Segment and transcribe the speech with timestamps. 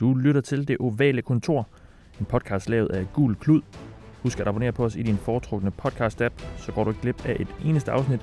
[0.00, 1.68] Du lytter til Det Ovale Kontor,
[2.20, 3.62] en podcast lavet af Gul Klud.
[4.22, 7.36] Husk at abonnere på os i din foretrukne podcast-app, så går du ikke glip af
[7.40, 8.20] et eneste afsnit.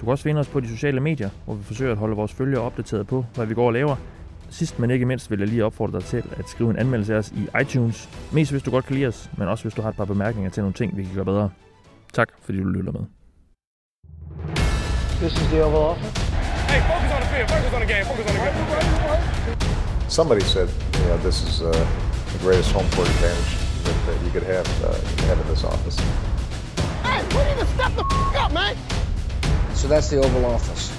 [0.00, 2.32] Du kan også finde os på de sociale medier, hvor vi forsøger at holde vores
[2.32, 3.96] følgere opdateret på, hvad vi går og laver.
[4.50, 7.18] Sidst men ikke mindst vil jeg lige opfordre dig til at skrive en anmeldelse af
[7.18, 8.08] os i iTunes.
[8.32, 10.50] Mest hvis du godt kan lide os, men også hvis du har et par bemærkninger
[10.50, 11.50] til nogle ting, vi kan gøre bedre.
[12.12, 13.04] Tak fordi du lytter med.
[15.20, 16.20] This is the Oval Office.
[16.70, 17.48] Hey, focus on the field.
[17.48, 18.04] Focus on the game.
[18.04, 19.89] Focus on the game.
[20.10, 20.68] Somebody said,
[20.98, 21.70] you know, this is uh,
[22.32, 23.52] the greatest home court advantage
[23.84, 24.92] that, that you could have, uh,
[25.26, 25.98] have in this office.
[27.02, 28.76] Hey, we need to step the f- up, man.
[29.74, 30.90] So that's the Oval Office.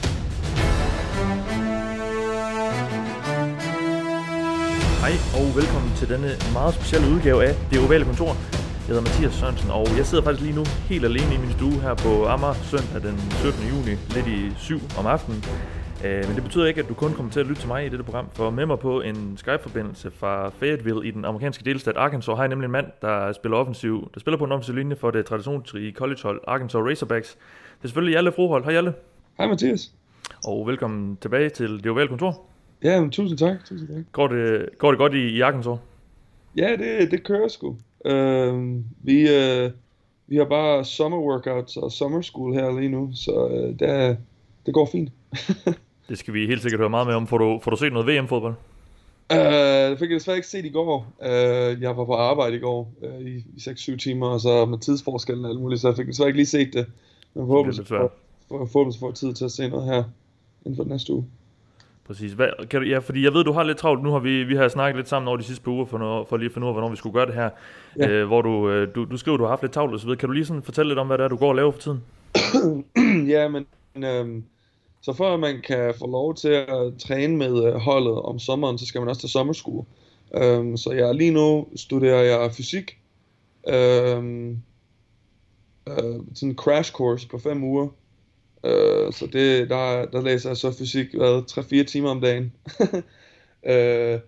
[5.01, 8.27] Hej og velkommen til denne meget specielle udgave af Det Ovale Kontor.
[8.27, 11.81] Jeg hedder Mathias Sørensen, og jeg sidder faktisk lige nu helt alene i min stue
[11.81, 13.63] her på Amager søndag den 17.
[13.69, 15.45] juni, lidt i 7 om aftenen.
[16.05, 17.89] Øh, Men det betyder ikke, at du kun kommer til at lytte til mig i
[17.89, 22.35] dette program, for med mig på en Skype-forbindelse fra Fayetteville i den amerikanske delstat Arkansas
[22.35, 25.11] har jeg nemlig en mand, der spiller, offensiv, der spiller på en offensiv linje for
[25.11, 27.29] det traditionsrige collegehold Arkansas Razorbacks.
[27.77, 28.65] Det er selvfølgelig Jalle Froholt.
[28.65, 28.93] Hej Jalle,
[29.37, 29.91] Hej Mathias.
[30.45, 32.41] og velkommen tilbage til Det Ovale Kontor.
[32.83, 33.65] Ja, men tusind tak.
[33.65, 34.03] Tusind tak.
[34.11, 35.77] Går det, går det godt i, i Arkansas?
[36.57, 37.67] Ja, det, det kører sgu.
[38.05, 39.71] Uh, vi, uh,
[40.27, 44.17] vi har bare summer workouts og summer school her lige nu, så uh, det,
[44.65, 45.11] det går fint.
[46.11, 47.27] Det skal vi helt sikkert høre meget mere om.
[47.27, 48.53] Får du, får du set noget VM-fodbold?
[49.33, 49.37] Uh,
[49.89, 51.13] det fik jeg desværre ikke set i går.
[51.19, 54.77] Uh, jeg var på arbejde i går uh, i, i 6-7 timer, og så med
[54.77, 56.85] tidsforskellen og alt muligt, så jeg fik desværre ikke lige set det.
[57.33, 58.09] Men forhåbentlig så
[58.49, 60.03] får får tid til at se noget her
[60.65, 61.25] inden for den næste uge.
[62.07, 62.31] Præcis.
[62.31, 64.03] Hvad, kan du, ja, fordi jeg ved, du har lidt travlt.
[64.03, 66.27] Nu har vi, vi har snakket lidt sammen over de sidste par uger, for, noget,
[66.27, 67.49] for lige at finde ud af, hvornår vi skulle gøre det her.
[67.99, 68.09] Ja.
[68.09, 70.17] Øh, hvor du, øh, du, du skriver, du har haft lidt travlt videre.
[70.17, 71.79] Kan du lige sådan fortælle lidt om, hvad det er, du går og laver for
[71.79, 72.03] tiden?
[73.33, 73.65] ja, men
[73.95, 74.43] øhm,
[75.01, 78.77] så for at man kan få lov til at træne med øh, holdet om sommeren,
[78.77, 79.85] så skal man også til sommerskue.
[80.35, 82.97] Øhm, så jeg lige nu studerer jeg fysik.
[83.67, 84.61] Øhm,
[85.87, 87.87] øh, sådan en crash course på fem uger.
[88.65, 92.53] Øh, så det, der, der læser jeg så fysik hvad, 3-4 timer om dagen.
[93.71, 94.19] øh,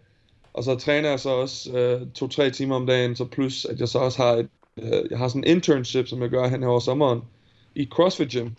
[0.54, 2.02] og så træner jeg så også øh,
[2.48, 5.28] 2-3 timer om dagen, så plus at jeg så også har et, øh, jeg har
[5.28, 7.22] sådan en internship, som jeg gør hen over sommeren
[7.76, 8.50] i CrossFit Gym.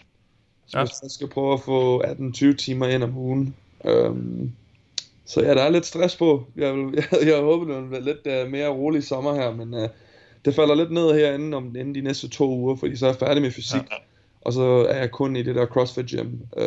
[0.66, 0.84] Så Ja.
[1.02, 3.54] jeg skal prøve at få 18-20 timer ind om ugen.
[3.84, 4.52] Um,
[5.26, 6.46] så ja, der er lidt stress på.
[6.56, 9.88] Jeg, vil, jeg, jeg håber, det bliver lidt uh, mere rolig sommer her, men uh,
[10.44, 13.18] det falder lidt ned herinde om inden de næste to uger, fordi så er jeg
[13.18, 13.82] færdig med fysik.
[13.90, 13.96] Ja.
[14.40, 16.26] Og så er jeg kun i det der CrossFit Gym,
[16.56, 16.62] uh,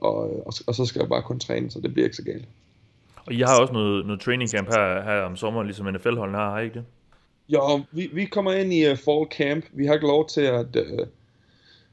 [0.00, 2.44] og, og, og så skal jeg bare kun træne, så det bliver ikke så galt.
[3.26, 6.50] Og I har også noget, noget training camp her, her om sommeren, ligesom NFL-holdene har,
[6.50, 6.84] har I ikke det?
[7.48, 9.64] Jo, vi, vi kommer ind i uh, fall camp.
[9.72, 10.76] Vi har ikke lov til at...
[10.76, 11.06] Uh,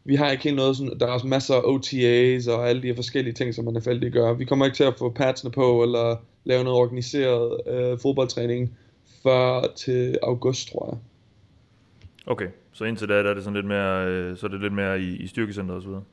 [0.04, 1.00] vi har ikke helt noget sådan...
[1.00, 4.10] Der er også masser af OTAs og alle de her forskellige ting, som NFL de
[4.10, 4.34] gør.
[4.34, 8.78] Vi kommer ikke til at få padsene på, eller lave noget organiseret uh, fodboldtræning
[9.24, 10.98] før til august, tror jeg.
[12.26, 14.74] Okay, så indtil da der er det sådan lidt mere, øh, så er det lidt
[14.74, 16.04] mere i, i styrkecenteret og så videre.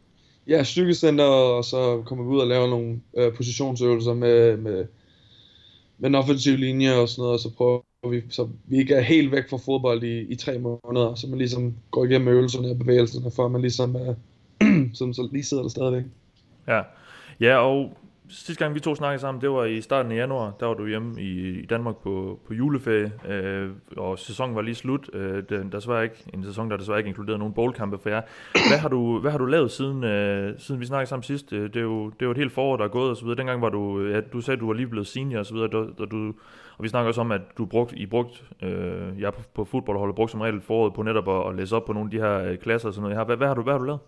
[0.47, 4.87] Ja, styrkecenter, og så kommer vi ud og laver nogle uh, positionsøvelser med, med,
[5.99, 9.01] med en offensiv linje og sådan noget, og så prøver vi, så vi ikke er
[9.01, 12.79] helt væk fra fodbold i, i tre måneder, så man ligesom går igennem øvelserne og
[12.79, 14.15] bevægelserne, for at man ligesom er,
[14.99, 16.05] som så lige sidder der stadigvæk.
[16.69, 16.83] Ja.
[17.41, 17.97] ja, og
[18.29, 20.53] sidste gang vi to snakkede sammen, det var i starten af januar.
[20.61, 24.75] Der var du hjemme i, i Danmark på, på juleferie, øh, og sæsonen var lige
[24.75, 25.11] slut.
[25.13, 28.09] Øh, den, der var desværre ikke, en sæson, der desværre ikke inkluderet nogen bowlkampe for
[28.09, 28.23] jer.
[28.53, 31.53] Hvad har du, hvad har du lavet siden, øh, siden vi snakkede sammen sidst?
[31.53, 33.23] Øh, det er, jo, det er jo et helt forår, der er gået og så
[33.23, 33.39] videre.
[33.39, 35.71] Dengang var du, ja, du sagde, at du var lige blevet senior og så videre,
[35.73, 36.33] og, og, du,
[36.79, 40.17] og vi snakker også om, at du brugt, I brugt, øh, jeg på, på fodboldholdet
[40.17, 42.51] brugt som regel foråret på netop at, at læse op på nogle af de her
[42.51, 43.15] øh, klasser og sådan noget.
[43.15, 43.25] Jeg har.
[43.25, 44.01] Hvad, hvad, har du, hvad har du lavet?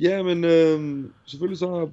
[0.00, 1.88] Ja, men øh, selvfølgelig så har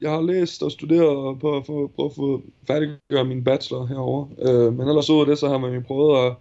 [0.00, 4.26] jeg har læst og studeret på at få, prøve at få færdiggøre min bachelor herover.
[4.38, 6.34] Øh, men ellers ud af det, så har man jo prøvet at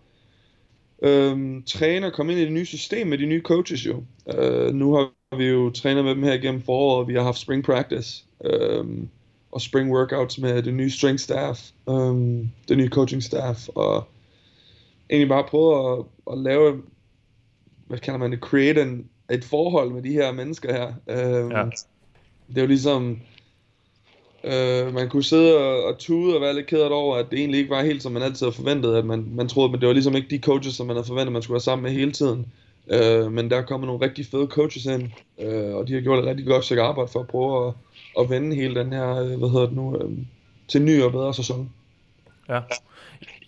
[1.02, 4.04] øh, træne og komme ind i det nye system med de nye coaches jo.
[4.38, 7.08] Øh, nu har vi jo trænet med dem her igennem foråret.
[7.08, 8.86] Vi har haft spring practice øh,
[9.58, 11.60] og spring workouts med det nye strength staff,
[11.90, 14.08] øh, det nye coaching staff, og
[15.10, 16.82] egentlig bare prøvet at, at lave,
[17.88, 20.88] hvad kalder man det, create en, et forhold med de her mennesker her.
[21.10, 21.64] Øh, Ja.
[22.50, 23.20] det er jo ligesom,
[24.44, 27.58] øh, man kunne sidde og, og tude og være lidt ked over, at det egentlig
[27.60, 29.94] ikke var helt som man altid havde forventet, at man, man troede, men det var
[29.94, 32.46] ligesom ikke de coaches, som man havde forventet, man skulle være sammen med hele tiden.
[32.92, 35.04] Øh, men der er kommet nogle rigtig fede coaches ind,
[35.40, 37.74] øh, og de har gjort et rigtig godt stykke arbejde for at prøve at,
[38.20, 40.12] at vende hele den her, øh, hvad hedder det nu, øh,
[40.68, 41.72] til ny og bedre sæson.
[42.50, 42.62] Ja.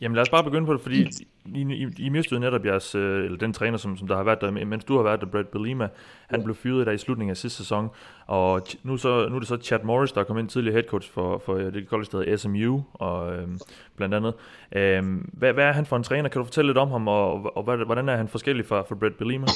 [0.01, 1.07] Jamen lad os bare begynde på det, fordi
[1.45, 4.42] I, I, I mistede netop jeres, øh, eller den træner, som, som der har været
[4.42, 5.88] der, mens du har været der, Brad Belima,
[6.27, 7.89] han blev fyret der i slutningen af sidste sæson,
[8.25, 10.83] og nu, så, nu er det så Chad Morris, der er kommet ind tidligere head
[10.83, 13.48] coach for, for det college, der hedder SMU, og, øh,
[13.95, 14.33] blandt andet.
[14.72, 16.30] Øh, hvad, hvad er han for en træner?
[16.30, 18.95] Kan du fortælle lidt om ham, og, og, og hvordan er han forskellig fra, fra
[18.95, 19.48] Brad Belima?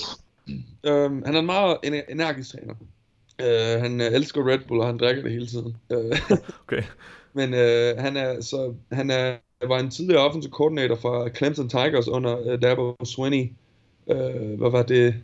[0.88, 1.77] Um, han er en meget
[2.09, 2.74] energisk træner.
[3.44, 5.75] Uh, han uh, elsker Red Bull, og han drikker det hele tiden.
[5.90, 6.84] Uh, okay.
[7.34, 9.36] Men uh, han er så han er,
[9.68, 13.51] var en tidligere offensive coordinator for Clemson Tigers under uh, Dabo Swinney.
[14.06, 15.16] Uh, hvad var det?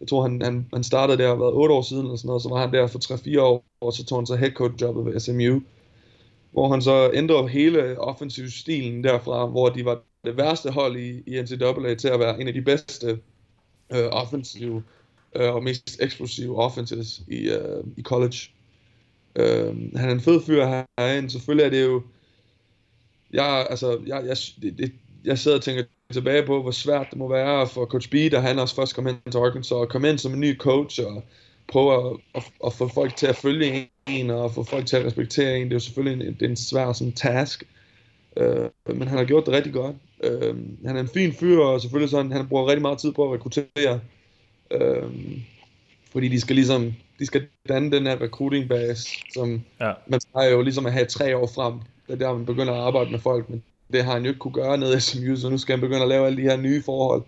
[0.00, 2.48] Jeg tror, han, han, han startede der, været 8 år siden, eller sådan noget, så
[2.48, 2.98] var han der for
[3.38, 5.60] 3-4 år, og så tog han så head coach jobbet ved SMU,
[6.52, 11.22] hvor han så ændrede hele offensiv stilen derfra, hvor de var det værste hold i,
[11.26, 13.20] i NCAA til at være en af de bedste
[13.92, 14.82] øh, offensive
[15.36, 18.36] øh, og mest eksplosive offenses i, øh, i college.
[19.36, 21.30] Øh, han er en fed fyr herinde.
[21.30, 22.02] Selvfølgelig er det jo...
[23.32, 24.92] Jeg, altså, jeg, jeg, det, det,
[25.24, 28.38] jeg sidder og tænker tilbage på, hvor svært det må være for Coach B, da
[28.38, 31.24] han også først kom ind til Arkansas, og kom ind som en ny coach, og
[31.68, 35.04] prøve at, at, at få folk til at følge en, og få folk til at
[35.04, 35.64] respektere en.
[35.64, 37.64] Det er jo selvfølgelig en, det er en svær sådan, task,
[38.36, 39.96] øh, men han har gjort det rigtig godt.
[40.24, 40.56] Øh,
[40.86, 43.34] han er en fin fyr, og selvfølgelig sådan, han bruger rigtig meget tid på at
[43.34, 44.00] rekruttere.
[44.70, 45.12] Øh,
[46.12, 49.92] fordi de skal ligesom, de skal danne den her recruiting base, som ja.
[50.06, 51.74] man skal jo ligesom at have tre år frem.
[52.06, 54.38] Det er der, man begynder at arbejde med folk, men det har han jo ikke
[54.38, 56.56] kunne gøre nede i SMU, så nu skal han begynde at lave alle de her
[56.56, 57.22] nye forhold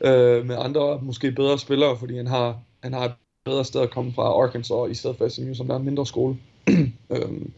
[0.00, 3.12] øh, med andre, måske bedre spillere, fordi han har, han har et
[3.44, 6.36] bedre sted at komme fra Arkansas, i stedet for SMU, som er en mindre skole.
[7.14, 7.52] øhm,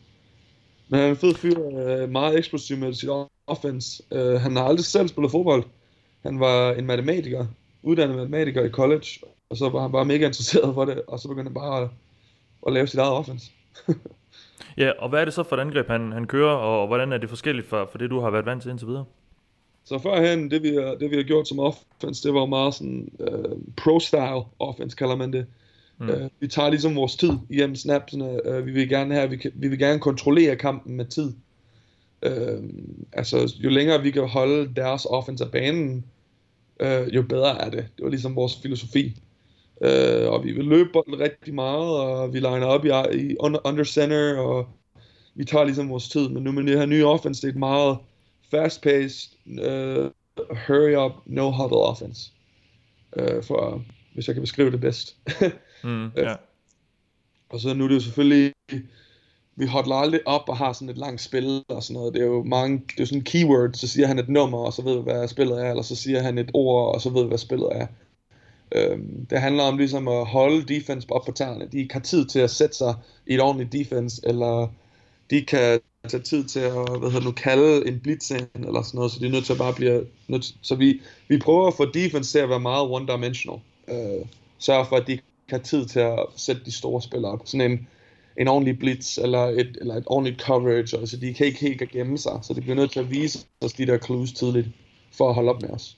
[0.88, 3.10] men han er en fed fyr, øh, meget eksplosiv med sit
[3.46, 4.02] offense.
[4.12, 5.64] Øh, han har aldrig selv spillet fodbold.
[6.22, 7.46] Han var en matematiker,
[7.86, 9.06] uddannet matematiker i college,
[9.50, 11.88] og så var han bare mega interesseret for det, og så begyndte han bare at,
[12.66, 13.50] at lave sit eget offense.
[14.82, 17.18] ja, og hvad er det så for et angreb, han, han kører, og hvordan er
[17.18, 19.04] det forskelligt for, for det, du har været vant til indtil videre?
[19.84, 20.68] Så førhen, det vi,
[21.00, 25.32] det vi har gjort som offense, det var meget sådan uh, pro-style offense, kalder man
[25.32, 25.46] det.
[25.98, 26.08] Mm.
[26.08, 28.40] Uh, vi tager ligesom vores tid igennem snapsene.
[28.48, 31.32] Uh, vi vil gerne have, vi, kan, vi vil gerne kontrollere kampen med tid.
[32.26, 32.64] Uh,
[33.12, 36.04] altså, jo længere vi kan holde deres offense af banen,
[36.84, 37.88] uh, jo bedre er det.
[37.96, 39.22] Det var ligesom vores filosofi.
[39.80, 43.84] Uh, og vi vil løbe bolden rigtig meget, og vi liner op i, i under,
[43.84, 44.68] center, og
[45.34, 46.28] vi tager ligesom vores tid.
[46.28, 47.98] Men nu med det her nye offense, det er et meget
[48.50, 50.10] fast-paced, uh,
[50.66, 52.30] hurry up, no huddle offense.
[53.20, 53.82] Uh, for,
[54.14, 55.16] hvis jeg kan beskrive det bedst.
[55.84, 56.34] mm, ja.
[57.48, 58.52] Og så nu er det jo selvfølgelig,
[59.56, 62.14] vi hotler aldrig op og har sådan et langt spil og sådan noget.
[62.14, 64.58] Det er jo mange, det er jo sådan en keyword, så siger han et nummer,
[64.58, 67.10] og så ved vi, hvad spillet er, eller så siger han et ord, og så
[67.10, 67.86] ved vi, hvad spillet er.
[68.72, 71.68] Øhm, det handler om ligesom at holde defense op på tæerne.
[71.72, 72.94] De har tid til at sætte sig
[73.26, 74.68] i et ordentligt defense, eller
[75.30, 78.98] de kan tage tid til at hvad hedder nu, kalde en blitz ind, eller sådan
[78.98, 80.06] noget, så de er nødt til at bare blive...
[80.28, 83.60] Nødt, så vi, vi prøver at få defense til at være meget one-dimensional.
[83.88, 84.26] Øh,
[84.58, 85.18] sørge for, at de
[85.50, 87.42] har tid til at sætte de store spillere op.
[87.44, 87.88] Sådan en,
[88.38, 91.90] en ordentlig blitz, eller et, eller et ordentligt coverage, og så de kan ikke helt
[91.90, 94.68] gemme sig, så de bliver nødt til at vise os de der clues tidligt,
[95.12, 95.96] for at holde op med os.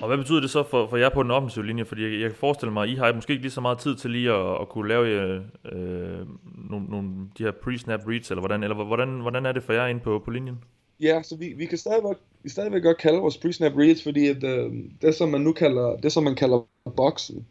[0.00, 1.84] Og hvad betyder det så for, for jer på den offensive linje?
[1.84, 3.96] Fordi jeg, jeg kan forestille mig, at I har måske ikke lige så meget tid
[3.96, 5.40] til lige at, at kunne lave øh,
[5.72, 6.26] øh
[6.70, 7.08] nogle, nogle
[7.38, 10.22] de her pre-snap reads, eller hvordan, eller hvordan, hvordan er det for jer inde på,
[10.24, 10.58] på linjen?
[11.00, 14.44] Ja, så vi, vi kan stadigvæk, vi stadigvæk godt kalde vores pre-snap reads, fordi at,
[14.44, 14.72] øh,
[15.02, 16.66] det, som man nu kalder, det som man kalder
[16.96, 17.46] boksen,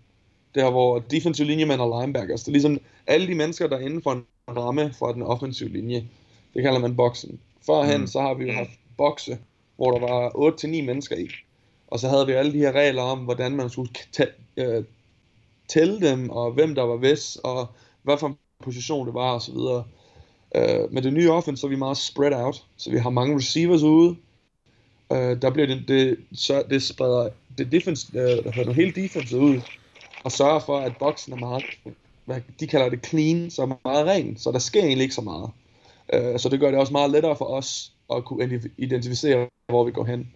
[0.55, 4.01] der hvor defensive linjemænd og linebackers, det er ligesom alle de mennesker, der er inden
[4.01, 4.25] for en
[4.57, 6.07] ramme for den offensive linje,
[6.53, 7.39] det kalder man boksen.
[7.65, 8.07] Førhen mm.
[8.07, 9.37] så har vi jo haft bokse,
[9.75, 11.27] hvor der var 8-9 mennesker i.
[11.87, 13.91] Og så havde vi alle de her regler om, hvordan man skulle
[14.57, 14.83] øh,
[15.67, 17.67] tælle dem, og hvem der var vis, og
[18.03, 19.83] hvad for en position det var, og så videre.
[20.57, 23.37] Uh, med det nye offense, så er vi meget spread out, så vi har mange
[23.37, 24.15] receivers ude.
[25.09, 28.07] Uh, der bliver det, det, så det spreder det defense,
[28.45, 29.61] uh, hele defense ud,
[30.25, 31.63] og sørger for, at boksen er meget,
[32.25, 35.21] hvad de kalder det clean, så er meget ren, så der sker egentlig ikke så
[35.21, 35.49] meget.
[36.13, 39.91] Øh, så det gør det også meget lettere for os at kunne identificere, hvor vi
[39.91, 40.31] går hen.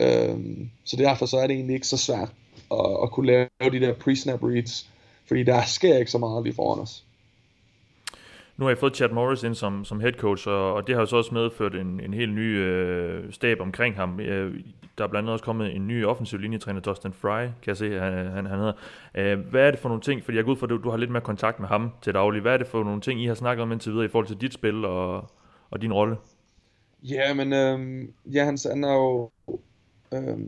[0.00, 2.32] Øh, så derfor så er det egentlig ikke så svært
[2.70, 4.90] at, at kunne lave de der pre-snap reads,
[5.26, 7.05] fordi der sker ikke så meget lige foran os.
[8.56, 11.02] Nu har I fået Chad Morris ind som, som head coach, og, og det har
[11.02, 14.20] jo så også medført en, en helt ny øh, stab omkring ham.
[14.20, 14.60] Øh,
[14.98, 17.98] der er blandt andet også kommet en ny offensiv linjetræner, Dustin Fry, kan jeg se,
[17.98, 18.72] han, han, han hedder.
[19.14, 20.90] Øh, hvad er det for nogle ting, fordi jeg går ud fra, at du, du
[20.90, 22.42] har lidt mere kontakt med ham til daglig.
[22.42, 24.40] Hvad er det for nogle ting, I har snakket om indtil videre i forhold til
[24.40, 25.30] dit spil og,
[25.70, 26.16] og din rolle?
[27.02, 29.30] Ja, men øh, ja, han, han er jo...
[30.14, 30.38] Øh,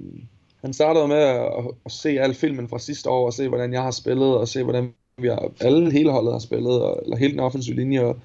[0.61, 3.83] han startede med at, at se al filmen fra sidste år, og se, hvordan jeg
[3.83, 7.32] har spillet, og se, hvordan vi har, alle hele holdet har spillet, og, eller hele
[7.32, 8.16] den offensive linje, og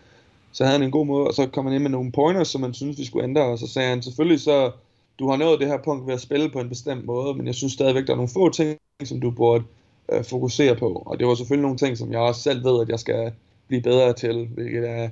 [0.51, 2.62] så havde han en god måde, og så kom han ind med nogle pointers, som
[2.62, 4.71] man synes vi skulle ændre, og så sagde han, selvfølgelig så
[5.19, 7.55] du har nået det her punkt ved at spille på en bestemt måde, men jeg
[7.55, 9.63] synes stadigvæk, der er nogle få ting, som du burde
[10.12, 11.03] øh, fokusere på.
[11.05, 13.31] Og det var selvfølgelig nogle ting, som jeg også selv ved, at jeg skal
[13.67, 15.09] blive bedre til, hvilket er,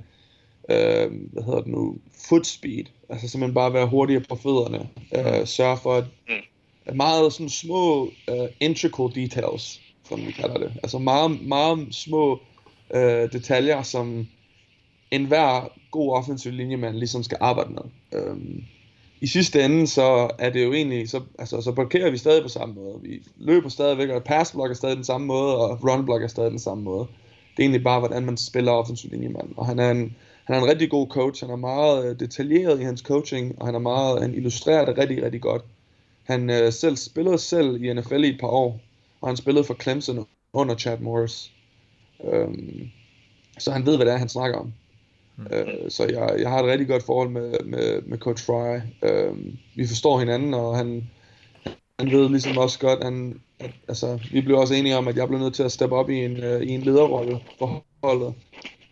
[0.68, 1.96] øh, hvad hedder det nu,
[2.28, 2.84] foot speed.
[3.08, 4.88] Altså simpelthen bare være hurtigere på fødderne.
[5.16, 6.04] Øh, sørge for, at,
[6.86, 10.72] at meget sådan små uh, integral details, som vi kalder det.
[10.82, 12.40] Altså meget, meget små
[12.94, 14.26] øh, detaljer, som
[15.10, 17.82] enhver god offensiv linjemand ligesom skal arbejde med.
[18.12, 18.64] Øhm,
[19.20, 22.48] I sidste ende, så er det jo egentlig, så, altså, så blokerer vi stadig på
[22.48, 22.98] samme måde.
[23.02, 26.28] Vi løber stadigvæk, og pass block er stadig den samme måde, og run block er
[26.28, 27.06] stadig den samme måde.
[27.56, 29.48] Det er egentlig bare, hvordan man spiller offensiv linjemand.
[29.56, 31.44] Og han er en, han er en rigtig god coach.
[31.44, 34.98] Han er meget øh, detaljeret i hans coaching, og han er meget, han illustrerer det
[34.98, 35.62] rigtig, rigtig godt.
[36.24, 38.80] Han øh, selv spillede selv i NFL i et par år,
[39.22, 41.52] og han spillede for Clemson under Chad Morris.
[42.32, 42.90] Øhm,
[43.58, 44.72] så han ved, hvad det er, han snakker om.
[45.36, 45.46] Mm.
[45.50, 48.78] Øh, så jeg, jeg har et rigtig godt forhold med, med, med Coach Fry.
[49.02, 49.36] Øh,
[49.74, 51.10] vi forstår hinanden, og han,
[51.98, 55.28] han ved ligesom også godt, han, at, altså, vi blev også enige om, at jeg
[55.28, 58.34] blev nødt til at steppe op i en, uh, i en lederrolle for holdet.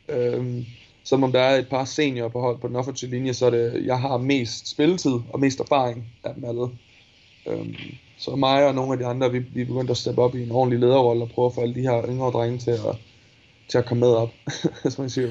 [0.08, 0.66] Øh,
[1.04, 3.50] som om der er et par seniorer på hold på den offensive linje, så er
[3.50, 6.68] det, jeg har mest spilletid og mest erfaring af dem alle.
[7.46, 10.42] Øh, så mig og nogle af de andre, vi, vi begyndte at steppe op i
[10.42, 12.96] en ordentlig lederrolle og prøve at få alle de her yngre drenge til at,
[13.68, 14.28] til at komme med op,
[14.90, 15.28] som man siger.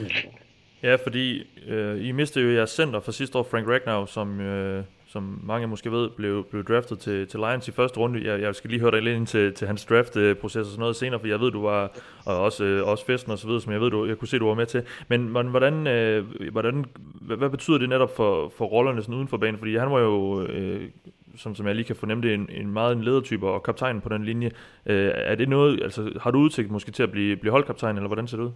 [0.84, 4.84] Ja, fordi øh, I mistede jo jeres center for sidste år, Frank Ragnar, som, øh,
[5.08, 8.31] som mange måske ved, blev, blev draftet til, til Lions i første runde.
[8.31, 10.96] Jeg, jeg skal lige høre dig lidt ind til, til hans draft-proces og sådan noget
[10.96, 11.91] senere, for jeg ved, du var,
[12.25, 14.39] og også, øh, også festen og så videre, som jeg ved, du, jeg kunne se,
[14.39, 14.84] du var med til.
[15.08, 16.86] Men hvordan, øh, hvordan,
[17.22, 19.58] hvad, hvad betyder det netop for, for rollerne sådan uden for banen?
[19.58, 20.89] Fordi han var jo, øh,
[21.36, 24.09] som, som jeg lige kan fornemme det, en, en meget en ledertype og kaptajn på
[24.09, 24.51] den linje.
[24.86, 28.07] Øh, er det noget, altså har du udsigt måske til at blive, blive holdkaptajn, eller
[28.07, 28.51] hvordan ser det ud?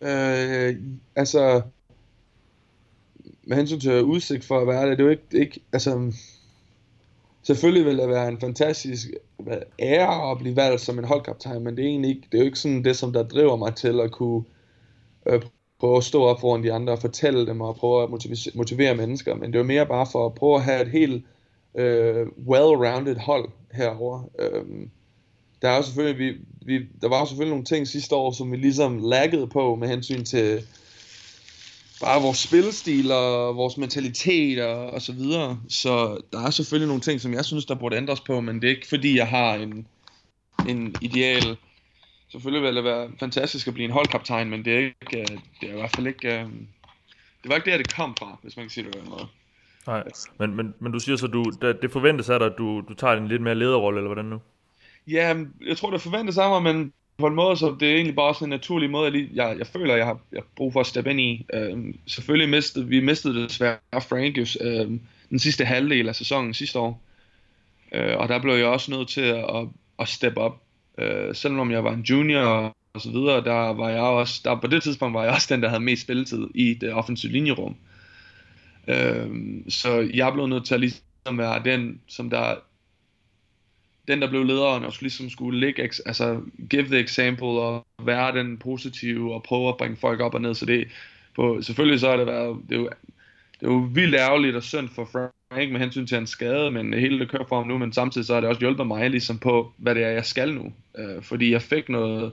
[0.00, 0.76] Øh,
[1.16, 1.62] altså,
[3.44, 6.12] med hensyn til udsigt for at være det, det er jo ikke, ikke altså,
[7.42, 9.08] selvfølgelig vil det være en fantastisk
[9.78, 12.46] ære at blive valgt som en holdkaptajn, men det er egentlig ikke, det er jo
[12.46, 14.44] ikke sådan det, som der driver mig til at kunne
[15.26, 15.42] øh,
[15.80, 18.94] prøve at stå op foran de andre og fortælle dem og prøve at motivere, motivere
[18.94, 21.24] mennesker, men det er jo mere bare for at prøve at have et helt
[21.76, 24.22] øh, well-rounded hold herover.
[24.38, 24.88] Øh,
[25.62, 28.52] der er jo selvfølgelig, vi, vi, der var jo selvfølgelig nogle ting sidste år, som
[28.52, 30.66] vi ligesom laggede på med hensyn til
[32.00, 35.60] bare vores spilstil og vores mentalitet og, og så videre.
[35.68, 38.64] Så der er selvfølgelig nogle ting, som jeg synes, der burde ændres på, men det
[38.64, 39.86] er ikke fordi, jeg har en,
[40.68, 41.56] en ideal.
[42.32, 45.68] Selvfølgelig vil det være fantastisk at blive en holdkaptajn, men det er, ikke, øh, det
[45.68, 46.28] er i hvert fald ikke...
[46.28, 46.46] Øh,
[47.42, 49.26] det var ikke der, det kom fra, hvis man kan sige det på den måde.
[49.86, 50.02] Nej,
[50.38, 51.44] men, men, men du siger så, du,
[51.82, 54.40] det forventes af dig, at du, du tager en lidt mere lederrolle, eller hvordan nu?
[55.08, 55.34] Ja,
[55.66, 58.34] jeg tror, det forventes af mig, men på en måde, så det er egentlig bare
[58.34, 60.80] sådan en naturlig måde, jeg, lige, jeg, jeg føler, jeg har, jeg har brug for
[60.80, 61.46] at steppe ind i.
[61.54, 65.00] Øhm, selvfølgelig mistede vi mistede desværre Frankius øhm,
[65.30, 67.02] den sidste halvdel af sæsonen sidste år.
[67.92, 70.62] Øh, og der blev jeg også nødt til at, at, at steppe op.
[70.98, 74.60] Øh, selvom jeg var en junior og, og så videre, der var jeg også, der,
[74.60, 77.76] på det tidspunkt var jeg også den, der havde mest spilletid i det offensive linjerum.
[78.88, 79.30] Øh,
[79.68, 82.54] så jeg blev nødt til at ligesom være den, som der
[84.08, 86.40] den, der blev lederen, og skulle ligesom skulle ligge, altså
[86.70, 90.54] give the example, og være den positive, og prøve at bringe folk op og ned,
[90.54, 90.88] så det,
[91.34, 92.90] på, selvfølgelig så har det været, det er jo,
[93.60, 96.94] det er jo vildt ærgerligt og synd for Frank med hensyn til hans skade, men
[96.94, 99.38] hele det kører for ham nu, men samtidig så har det også hjulpet mig ligesom
[99.38, 100.72] på, hvad det er, jeg skal nu.
[100.98, 102.32] Øh, fordi jeg fik noget,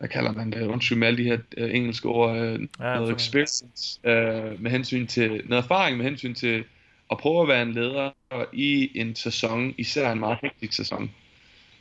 [0.00, 3.16] hvad kalder man det, undskyld med alle de her øh, engelske ord, øh, ja, noget
[3.16, 6.64] experience øh, med hensyn til, noget erfaring med hensyn til
[7.10, 8.10] at prøve at være en leder
[8.52, 11.10] i en sæson, især en meget hektisk sæson.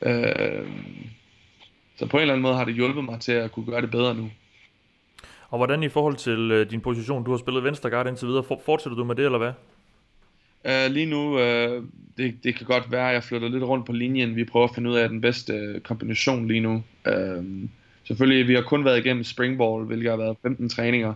[0.01, 0.67] Øh,
[1.95, 3.91] så på en eller anden måde har det hjulpet mig til at kunne gøre det
[3.91, 4.31] bedre nu.
[5.49, 8.43] Og hvordan i forhold til øh, din position, du har spillet venstre guard indtil videre,
[8.65, 9.51] fortsætter du med det, eller hvad?
[10.65, 11.83] Uh, lige nu, uh,
[12.17, 14.35] det, det kan godt være, at jeg flytter lidt rundt på linjen.
[14.35, 16.83] Vi prøver at finde ud af den bedste kombination lige nu.
[17.07, 17.45] Uh,
[18.09, 21.13] selvfølgelig, vi har kun været igennem springball, hvilket har været 15 træninger.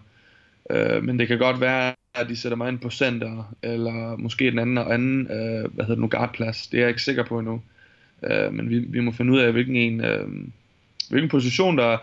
[0.69, 4.51] Øh, men det kan godt være, at de sætter mig ind på center, eller måske
[4.51, 6.67] den anden og anden, øh, hvad hedder det nu, guardplads.
[6.67, 7.61] Det er jeg ikke sikker på endnu.
[8.23, 10.27] Øh, men vi, vi må finde ud af, hvilken en, øh,
[11.09, 11.97] hvilken position der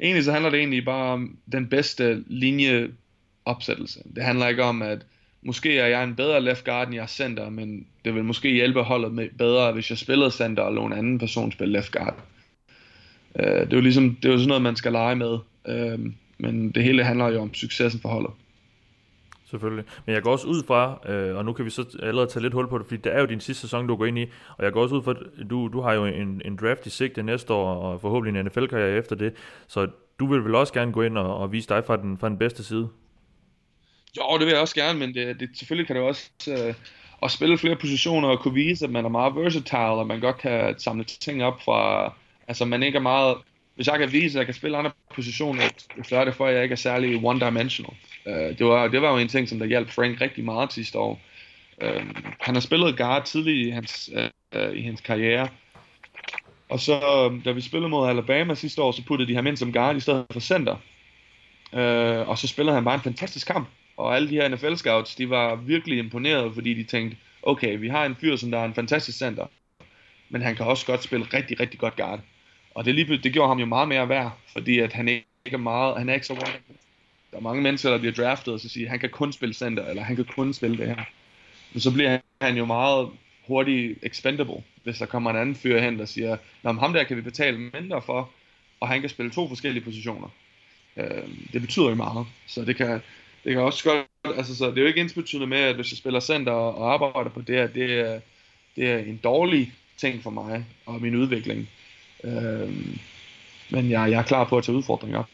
[0.00, 4.00] Egentlig så handler det egentlig bare om den bedste linjeopsættelse.
[4.16, 5.06] Det handler ikke om, at
[5.42, 8.50] måske er jeg en bedre left guard, end jeg er center, men det vil måske
[8.50, 11.92] hjælpe holdet med bedre, hvis jeg spillede center, og lå en anden person spille left
[11.92, 12.24] guard.
[13.38, 15.38] Øh, det er jo ligesom, det er jo sådan noget, man skal lege med.
[15.68, 15.98] Øh,
[16.38, 18.30] men det hele handler jo om successen for holdet.
[19.50, 19.84] Selvfølgelig.
[20.06, 22.54] Men jeg går også ud fra, øh, og nu kan vi så allerede tage lidt
[22.54, 24.26] hul på det, fordi det er jo din sidste sæson, du går ind i,
[24.58, 26.90] og jeg går også ud fra, at du, du har jo en, en draft i
[26.90, 29.32] sigte næste år, og forhåbentlig en NFL-karriere efter det,
[29.68, 29.88] så
[30.20, 32.38] du vil vel også gerne gå ind og, og vise dig fra den, fra den
[32.38, 32.88] bedste side?
[34.16, 36.74] Jo, det vil jeg også gerne, men det, det, selvfølgelig kan det også, øh,
[37.22, 40.38] at spille flere positioner og kunne vise, at man er meget versatile, og man godt
[40.38, 42.12] kan samle ting op fra,
[42.50, 43.36] altså man ikke er meget,
[43.74, 45.62] hvis jeg kan vise, at jeg kan spille andre positioner,
[46.02, 47.94] så er det for, at jeg ikke er særlig one-dimensional.
[48.26, 50.98] Uh, det, var, det var jo en ting, som der hjalp Frank rigtig meget sidste
[50.98, 51.20] år.
[51.84, 52.02] Uh,
[52.40, 54.10] han har spillet guard tidligt i hans,
[54.56, 55.48] uh, i hans karriere,
[56.68, 57.00] og så,
[57.44, 60.00] da vi spillede mod Alabama sidste år, så puttede de ham ind som guard i
[60.00, 60.76] stedet for center.
[61.72, 63.68] Uh, og så spillede han bare en fantastisk kamp.
[63.96, 68.04] Og alle de her NFL-scouts, de var virkelig imponeret, fordi de tænkte, okay, vi har
[68.04, 69.46] en fyr, som der er en fantastisk center,
[70.28, 72.20] men han kan også godt spille rigtig, rigtig godt guard.
[72.74, 75.56] Og det, lige, det gjorde ham jo meget mere værd, fordi at han ikke er
[75.56, 76.34] meget, han er ikke så
[77.30, 79.54] Der er mange mennesker, der bliver draftet, og så siger, at han kan kun spille
[79.54, 81.04] center, eller han kan kun spille det her.
[81.72, 83.08] Men så bliver han jo meget
[83.46, 87.16] hurtigt expendable, hvis der kommer en anden fyr hen, der siger, Nå, ham der kan
[87.16, 88.30] vi betale mindre for,
[88.80, 90.28] og han kan spille to forskellige positioner.
[90.96, 91.22] Øh,
[91.52, 93.00] det betyder jo meget, så det kan,
[93.44, 95.98] det kan også godt, altså så det er jo ikke ensbetydende med, at hvis jeg
[95.98, 98.20] spiller center og arbejder på det her, det er,
[98.76, 101.68] det er en dårlig ting for mig og min udvikling.
[102.24, 102.98] Øhm,
[103.70, 105.24] men jeg, jeg er klar på at tage udfordringer.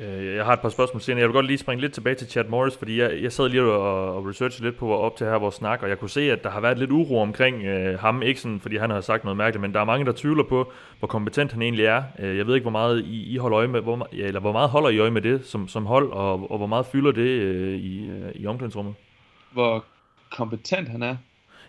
[0.00, 1.20] Øh, jeg har et par spørgsmål senere.
[1.20, 3.62] Jeg vil godt lige springe lidt tilbage til Chad Morris, fordi jeg, jeg sad lige
[3.62, 6.44] og, og researchede lidt på op til her vores snak, og jeg kunne se, at
[6.44, 8.22] der har været lidt uro omkring øh, ham.
[8.22, 10.72] Ikke sådan, fordi han har sagt noget mærkeligt, men der er mange, der tvivler på,
[10.98, 12.02] hvor kompetent han egentlig er.
[12.18, 14.52] Øh, jeg ved ikke, hvor meget I, I holder øje med, hvor, ja, eller hvor
[14.52, 17.28] meget holder I øje med det som, som hold, og, og hvor meget fylder det
[17.28, 18.94] øh, i, øh, i omklædningsrummet?
[19.52, 19.84] Hvor
[20.30, 21.16] kompetent han er?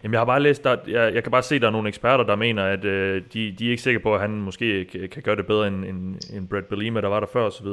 [0.04, 1.88] Jamen, jeg har bare læst, der, jeg, jeg kan bare se, at der er nogle
[1.88, 5.24] eksperter, der mener, at øh, de, de er ikke sikre på, at han måske kan,
[5.24, 7.68] gøre det bedre end, end, end Brad Belima, der var der før osv.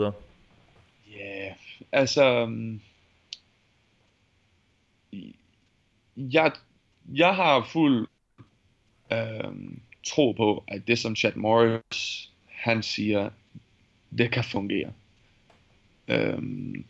[1.17, 1.55] Ja,
[1.93, 2.47] altså...
[2.47, 2.81] Mm,
[6.17, 6.53] jeg,
[7.15, 8.09] jeg har fuld
[9.11, 13.31] um, tro på, at det som Chad Morris, han siger,
[14.19, 14.93] det kan fungere.
[16.09, 16.85] Um,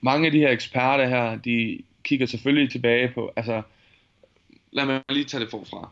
[0.00, 3.62] mange af de her eksperter her, de kigger selvfølgelig tilbage på, altså,
[4.72, 5.88] lad mig lige tage det forfra.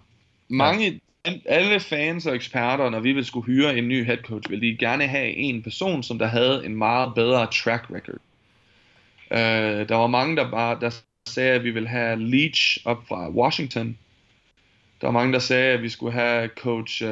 [0.48, 1.00] Mange,
[1.46, 4.76] alle fans og eksperter, når vi vil skulle hyre en ny head coach, vil de
[4.76, 8.20] gerne have en person, som der havde en meget bedre track record.
[9.30, 10.90] Uh, der var mange, der bare der
[11.26, 13.98] sagde, at vi vil have Leach op fra Washington.
[15.00, 17.08] Der var mange, der sagde, at vi skulle have coach, uh,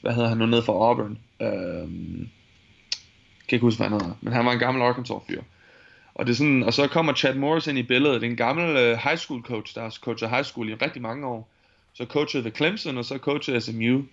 [0.00, 1.18] hvad hedder han nu, nede fra Auburn.
[1.40, 1.90] Uh,
[3.48, 5.42] kan ikke huske, hvad han hedder, men han var en gammel Arkansas-fyr.
[6.20, 8.20] Og, det er sådan, og så kommer Chad Morris ind i billedet.
[8.20, 11.02] Det er en gammel øh, high school coach, der har coachet high school i rigtig
[11.02, 11.48] mange år
[11.92, 13.96] så coachede ved Clemson, og så coachede SMU.
[13.96, 14.04] Uh,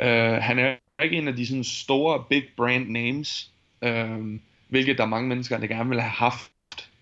[0.00, 3.50] øh, han er ikke en af de sådan store, big brand names,
[3.82, 6.50] uh, hvilket der er mange mennesker, der gerne vil have haft.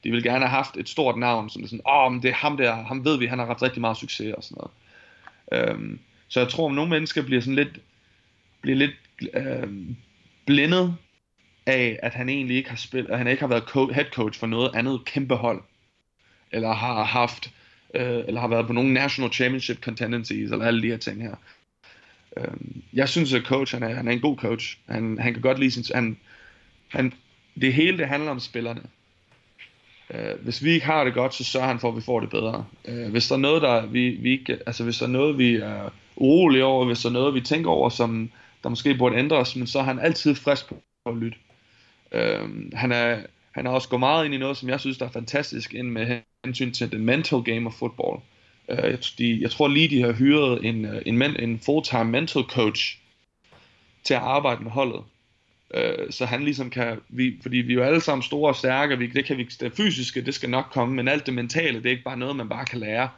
[0.05, 2.29] De vil gerne have haft et stort navn, som er sådan, åh, oh, men det
[2.29, 4.59] er ham der, ham ved vi, han har haft rigtig meget succes og sådan
[5.53, 5.75] noget.
[5.75, 7.81] Um, så jeg tror, at nogle mennesker bliver sådan lidt,
[8.61, 8.95] bliver lidt
[9.37, 9.71] uh,
[10.47, 10.97] blindet
[11.67, 14.41] af, at han egentlig ikke har spillet, at han ikke har været co- head coach
[14.41, 15.63] for noget andet kæmpe hold,
[16.53, 17.51] eller har haft
[17.95, 21.35] øh, eller har været på nogle national championship contendencies, eller alle de her ting her.
[22.37, 22.55] Øh,
[22.93, 24.79] jeg synes, at coach, han er, han er en god coach.
[24.89, 25.85] Han, han kan godt lide sin...
[25.95, 26.17] Han,
[26.89, 27.13] han,
[27.61, 28.83] det hele, det handler om spillerne.
[30.11, 32.31] Øh, hvis vi ikke har det godt, så sørger han for, at vi får det
[32.31, 32.65] bedre.
[32.85, 35.55] Øh, hvis der er noget, der vi, vi ikke, altså hvis der er noget, vi
[35.55, 38.31] er urolige over, hvis der er noget, vi tænker over, som
[38.63, 41.39] der måske burde ændres, men så er han altid frisk på at lytte.
[42.13, 43.19] Øh, han, er,
[43.53, 45.91] han har også gået meget ind i noget, som jeg synes, der er fantastisk, ind
[45.91, 48.21] med hensyn til the mental game of football.
[48.69, 52.05] Uh, jeg, de, jeg tror lige, de har hyret en, øh, en, men, en full-time
[52.05, 52.99] mental coach
[54.05, 55.03] til at arbejde med holdet.
[55.75, 58.99] Øh, så han ligesom kan, vi, fordi vi er jo alle sammen store og stærke,
[58.99, 61.87] vi, det, kan vi, det fysiske, det skal nok komme, men alt det mentale, det
[61.87, 63.09] er ikke bare noget, man bare kan lære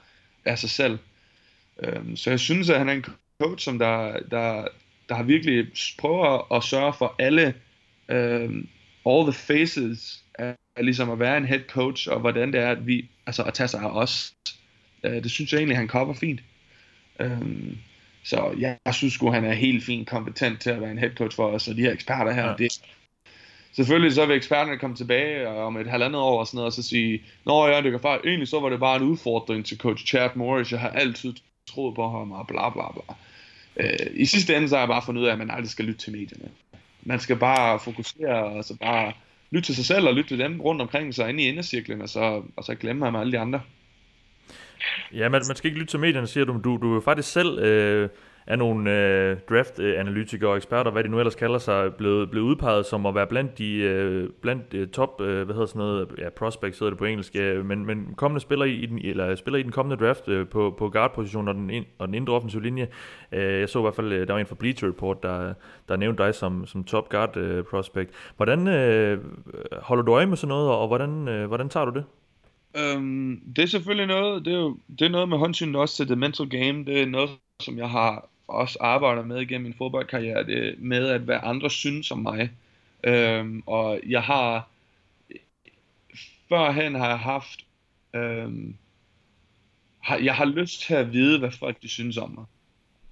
[0.44, 0.98] af sig selv.
[1.83, 3.05] Øh, så jeg synes, at han er en
[3.42, 4.68] coach, som der, der,
[5.09, 5.66] der har virkelig
[5.98, 7.55] prøver at sørge for alle,
[8.09, 8.51] øh,
[9.07, 12.87] all the faces af, ligesom at være en head coach, og hvordan det er, at
[12.87, 14.35] vi, altså at tage sig af os.
[15.05, 16.41] Øh, det synes jeg egentlig, han cover fint.
[17.21, 17.79] Øhm,
[18.25, 21.11] så jeg, jeg synes sgu, han er helt fint kompetent til at være en head
[21.11, 22.55] coach for os, og de her eksperter her, ja.
[22.59, 22.81] det,
[23.73, 26.83] Selvfølgelig så vil eksperterne komme tilbage om et halvandet år og sådan noget, og så
[26.83, 30.07] sige, Nå ja, det kan faktisk, egentlig så var det bare en udfordring til coach
[30.07, 31.35] Chad Morris, jeg har altid
[31.69, 33.15] troet på ham, og bla bla bla.
[33.77, 35.85] Øh, I sidste ende så har jeg bare fundet ud af, at man aldrig skal
[35.85, 36.51] lytte til medierne.
[37.09, 39.12] Man skal bare fokusere, og så bare
[39.51, 42.09] lytte til sig selv og lytte til dem rundt omkring sig inde i indercirklen, og
[42.09, 43.61] så, og så glemme ham alle de andre.
[45.12, 46.61] Ja, man, man skal ikke lytte til medierne, siger du.
[46.64, 48.09] Du, du er faktisk selv øh,
[48.49, 52.87] af nogle øh, draft-analytikere og eksperter, hvad de nu ellers kalder sig, blevet, blevet udpeget
[52.87, 56.29] som at være blandt de øh, blandt øh, top, øh, hvad hedder sådan noget, ja,
[56.29, 59.63] prospects hedder det på engelsk, øh, men, men kommende spiller i, den, eller spiller i
[59.63, 62.89] den kommende draft øh, på, på guard-positionen og den, ind, og den indre offensive linje.
[63.33, 65.55] Øh, jeg så i hvert fald, øh, der var en fra Bleacher Report, der,
[65.89, 68.11] der nævnte dig som, som top guard øh, prospect.
[68.37, 69.19] Hvordan øh,
[69.83, 72.05] holder du øje med sådan noget, og hvordan, øh, hvordan tager du det?
[72.77, 76.07] Øhm, det er selvfølgelig noget, det er jo det er noget med håndsyn også til
[76.07, 76.85] the mental game.
[76.85, 77.31] Det er noget,
[77.61, 82.11] som jeg har også arbejder med igennem min fodboldkarriere, det med at hvad andre synes
[82.11, 82.51] om mig.
[83.05, 84.69] Øhm, og jeg har,
[86.49, 87.65] førhen har jeg haft,
[88.15, 88.75] øhm,
[90.01, 92.45] har, jeg har lyst til at vide, hvad folk de synes om mig.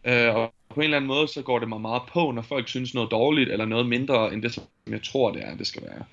[0.05, 2.69] Øh, og på en eller anden måde, så går det mig meget på, når folk
[2.69, 5.83] synes noget dårligt, eller noget mindre, end det, som jeg tror, det er, det skal
[5.83, 6.05] være.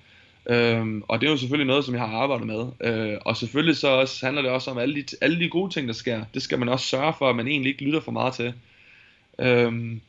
[0.50, 2.66] Øhm, og det er jo selvfølgelig noget, som jeg har arbejdet med.
[2.82, 5.88] Øh, og selvfølgelig så også, handler det også om alle de, alle de gode ting,
[5.88, 6.24] der sker.
[6.34, 8.54] Det skal man også sørge for, at man egentlig ikke lytter for meget til.
[9.40, 10.02] Øhm,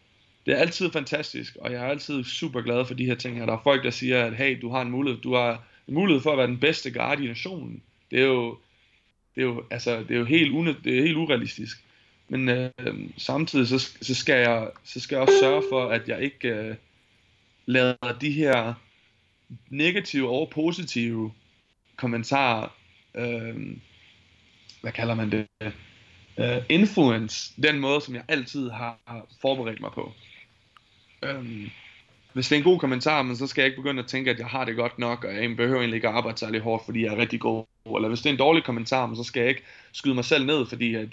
[0.46, 3.46] det er altid fantastisk, og jeg er altid super glad for de her ting her.
[3.46, 6.22] Der er folk, der siger, at hey, du har en mulighed, du har en mulighed
[6.22, 7.82] for at være den bedste guard i nationen.
[8.10, 8.58] Det er jo,
[9.34, 11.84] det er jo, altså, det er jo helt, une, det er helt urealistisk.
[12.28, 12.70] Men øh,
[13.16, 16.74] samtidig så, så, skal jeg, så skal jeg også sørge for, at jeg ikke øh,
[17.66, 18.74] lader de her
[19.70, 21.32] negative og positive
[21.96, 22.76] kommentarer,
[23.14, 23.76] øh,
[24.80, 25.46] hvad kalder man det,
[26.38, 30.12] øh, influence den måde, som jeg altid har, har forberedt mig på.
[31.22, 31.70] Øh,
[32.32, 34.38] hvis det er en god kommentar, men så skal jeg ikke begynde at tænke, at
[34.38, 37.04] jeg har det godt nok, og jeg behøver egentlig ikke at arbejde særlig hårdt, fordi
[37.04, 37.64] jeg er rigtig god.
[37.96, 40.46] Eller hvis det er en dårlig kommentar, men så skal jeg ikke skyde mig selv
[40.46, 41.08] ned, fordi at,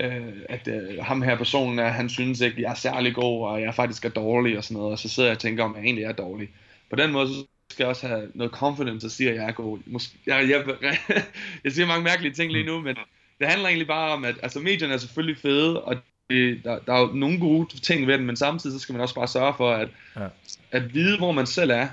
[0.00, 3.46] øh, at øh, ham her personen, er, han synes ikke, at jeg er særlig god,
[3.46, 5.76] og jeg faktisk er dårlig og sådan noget, og så sidder jeg og tænker, om
[5.76, 6.48] jeg egentlig er dårlig.
[6.90, 9.52] På den måde, så skal jeg også have noget confidence og sige, at jeg er
[9.52, 9.78] god.
[9.86, 10.76] Måske, jeg, jeg,
[11.64, 12.96] jeg siger mange mærkelige ting lige nu, men
[13.38, 15.96] det handler egentlig bare om, at altså, medierne er selvfølgelig fede, og
[16.30, 19.02] det, der, der er jo nogle gode ting ved den, men samtidig så skal man
[19.02, 20.26] også bare sørge for, at, ja.
[20.70, 21.88] at vide, hvor man selv er,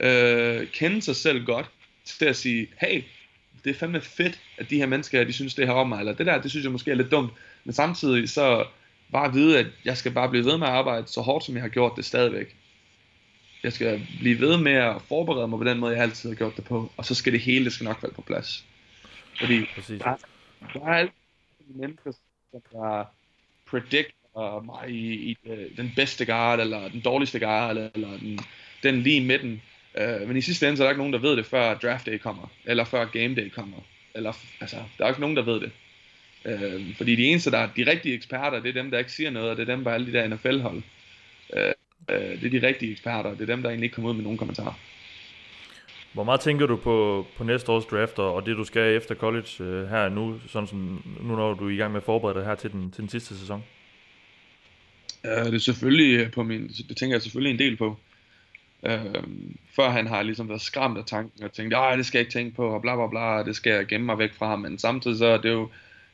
[0.00, 1.70] øh, kende sig selv godt,
[2.04, 3.02] til at sige, hey,
[3.64, 6.12] det er fandme fedt, at de her mennesker, de synes det her om mig, eller
[6.12, 7.32] det der, det synes jeg måske er lidt dumt,
[7.64, 8.66] men samtidig så
[9.12, 11.62] bare vide, at jeg skal bare blive ved med at arbejde så hårdt, som jeg
[11.62, 12.56] har gjort det stadigvæk.
[13.62, 16.56] Jeg skal blive ved med at forberede mig på den måde, jeg altid har gjort
[16.56, 18.64] det på, og så skal det hele, det skal nok falde på plads.
[19.38, 20.02] Fordi Præcis
[20.74, 21.12] der, er altid
[21.74, 22.12] mennesker,
[22.52, 23.04] der
[23.66, 28.38] predicter mig i, i øh, den bedste guard, eller den dårligste guard, eller, eller den,
[28.82, 29.62] den lige midten.
[29.94, 32.06] Uh, men i sidste ende, så er der ikke nogen, der ved det, før draft
[32.06, 33.76] day kommer, eller før game day kommer.
[34.14, 35.70] Eller, altså, der er ikke nogen, der ved det.
[36.44, 39.30] Uh, fordi de eneste, der er de rigtige eksperter, det er dem, der ikke siger
[39.30, 40.82] noget, og det er dem på alle de der NFL-hold.
[41.56, 41.58] Uh,
[42.08, 44.22] uh, det er de rigtige eksperter, det er dem, der egentlig ikke kommer ud med
[44.22, 44.78] nogen kommentarer.
[46.18, 49.64] Hvor meget tænker du på, på næste års draft og det, du skal efter college
[49.64, 52.46] øh, her nu, sådan som, nu når du er i gang med at forberede dig
[52.46, 53.64] her til den, til den sidste sæson?
[55.24, 57.96] Ja, det er selvfølgelig på min, det tænker jeg selvfølgelig en del på.
[58.86, 59.14] Øh,
[59.76, 62.32] før han har ligesom været skræmt af tanken og tænkt, at det skal jeg ikke
[62.32, 65.18] tænke på, og bla bla bla, det skal jeg gemme mig væk fra, men samtidig
[65.18, 65.68] så er det jo,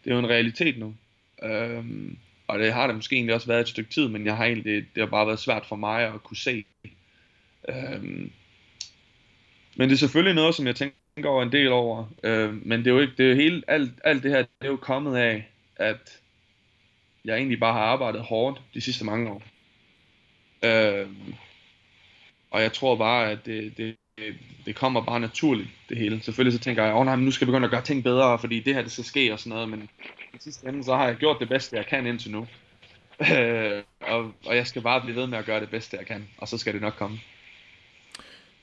[0.05, 0.95] det er jo en realitet nu.
[1.43, 1.85] Øh,
[2.49, 4.87] og det har det måske egentlig også været et stykke tid, men jeg har egentlig,
[4.95, 6.65] det, har bare været svært for mig at kunne se.
[7.69, 8.29] Øh,
[9.77, 12.07] men det er selvfølgelig noget, som jeg tænker over en del over.
[12.23, 14.49] Øh, men det er jo ikke, det er jo hele, alt, alt det her, det
[14.61, 16.21] er jo kommet af, at
[17.25, 19.43] jeg egentlig bare har arbejdet hårdt de sidste mange år.
[20.65, 21.09] Øh,
[22.51, 23.97] og jeg tror bare, at det, det,
[24.67, 26.23] det kommer bare naturligt, det hele.
[26.23, 28.39] Selvfølgelig så tænker jeg, oh, nej, men nu skal jeg begynde at gøre ting bedre,
[28.39, 29.89] fordi det her, det skal ske og sådan noget, men
[30.35, 32.47] i sidste ende, så har jeg gjort det bedste, jeg kan indtil nu.
[33.33, 36.29] Øh, og, og jeg skal bare blive ved med at gøre det bedste, jeg kan,
[36.39, 37.19] og så skal det nok komme.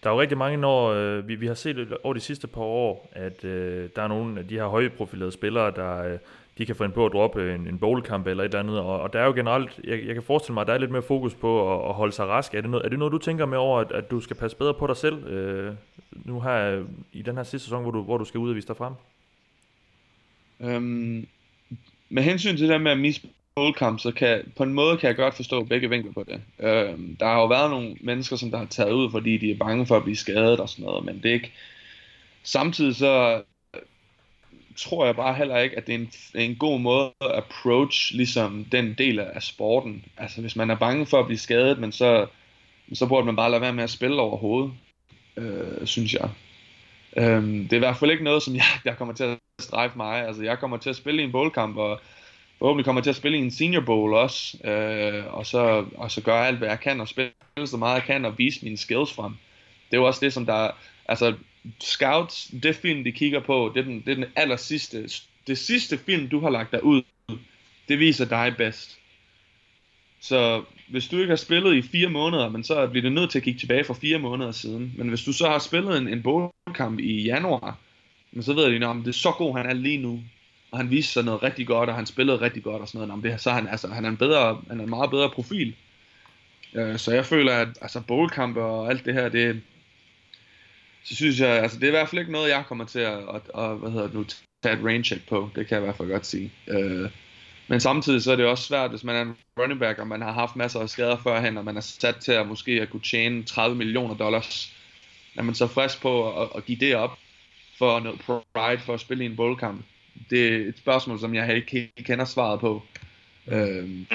[0.04, 2.62] Der er jo rigtig mange, når øh, vi, vi har set over de sidste par
[2.62, 6.20] år, at øh, der er nogle af de her højprofilerede spillere, der øh,
[6.58, 9.02] de kan få en på at droppe en, en bowlkamp eller et eller andet, og,
[9.02, 11.02] og der er jo generelt, jeg, jeg kan forestille mig, at der er lidt mere
[11.02, 12.54] fokus på at, at holde sig rask.
[12.54, 14.58] Er det, noget, er det noget, du tænker med over, at, at du skal passe
[14.58, 15.74] bedre på dig selv øh,
[16.26, 18.56] nu her øh, i den her sidste sæson, hvor du, hvor du skal ud og
[18.56, 18.94] vise dig frem?
[20.60, 21.28] Øhm,
[22.10, 25.08] med hensyn til det der med at misbruge boldkamp, så kan, på en måde kan
[25.08, 26.42] jeg godt forstå begge vinkler på det.
[26.60, 29.58] Øh, der har jo været nogle mennesker, som der har taget ud, fordi de er
[29.58, 31.52] bange for at blive skadet og sådan noget, men det er ikke...
[32.44, 33.44] Samtidig så
[33.76, 33.82] øh,
[34.76, 38.66] tror jeg bare heller ikke, at det er en, en god måde at approach ligesom
[38.72, 40.06] den del af sporten.
[40.18, 42.28] Altså hvis man er bange for at blive skadet, men så,
[42.94, 44.74] så burde man bare lade være med at spille overhovedet,
[45.38, 46.30] øh, synes jeg.
[47.18, 49.98] Øh, det er i hvert fald ikke noget, som jeg, jeg kommer til at strejfe
[49.98, 50.28] mig.
[50.28, 52.02] Altså jeg kommer til at spille i en boldkamp, og
[52.62, 56.22] forhåbentlig kommer til at spille i en senior bowl også, øh, og, så, og så
[56.22, 57.32] gøre alt, hvad jeg kan, og spille
[57.66, 59.32] så meget jeg kan, og vise mine skills frem.
[59.92, 60.72] Det er jo også det, som der,
[61.06, 61.34] altså
[61.80, 65.10] Scouts, det film, de kigger på, det er den, det er den aller sidste,
[65.48, 67.02] det sidste film, du har lagt dig ud,
[67.88, 68.98] det viser dig bedst.
[70.20, 73.40] Så hvis du ikke har spillet i fire måneder, men så bliver du nødt til
[73.40, 74.94] at kigge tilbage for fire måneder siden.
[74.98, 77.78] Men hvis du så har spillet en, en bowlkamp i januar,
[78.32, 80.20] men så ved de, at det er så god han er lige nu
[80.72, 83.24] og han viste sig noget rigtig godt, og han spillede rigtig godt og sådan noget.
[83.24, 85.76] det, så er han, altså, han er en bedre, han er en meget bedre profil.
[86.74, 89.62] Uh, så jeg føler, at altså, bowlkampe og alt det her, det,
[91.04, 93.18] så synes jeg, altså det er i hvert fald ikke noget, jeg kommer til at,
[93.18, 94.26] at, at hvad hedder det nu,
[94.64, 95.50] tage et rain check på.
[95.56, 96.52] Det kan jeg i hvert fald godt sige.
[96.68, 97.10] Øh,
[97.68, 100.22] men samtidig så er det også svært, hvis man er en running back, og man
[100.22, 103.02] har haft masser af skader førhen, og man er sat til at måske at kunne
[103.02, 104.74] tjene 30 millioner dollars.
[105.36, 107.18] Er man så frisk på at, at give det op
[107.78, 108.20] for noget
[108.54, 109.86] pride for at spille i en bowlkamp.
[110.30, 112.82] Det er et spørgsmål, som jeg ikke kender svaret på.
[113.48, 114.06] Øhm,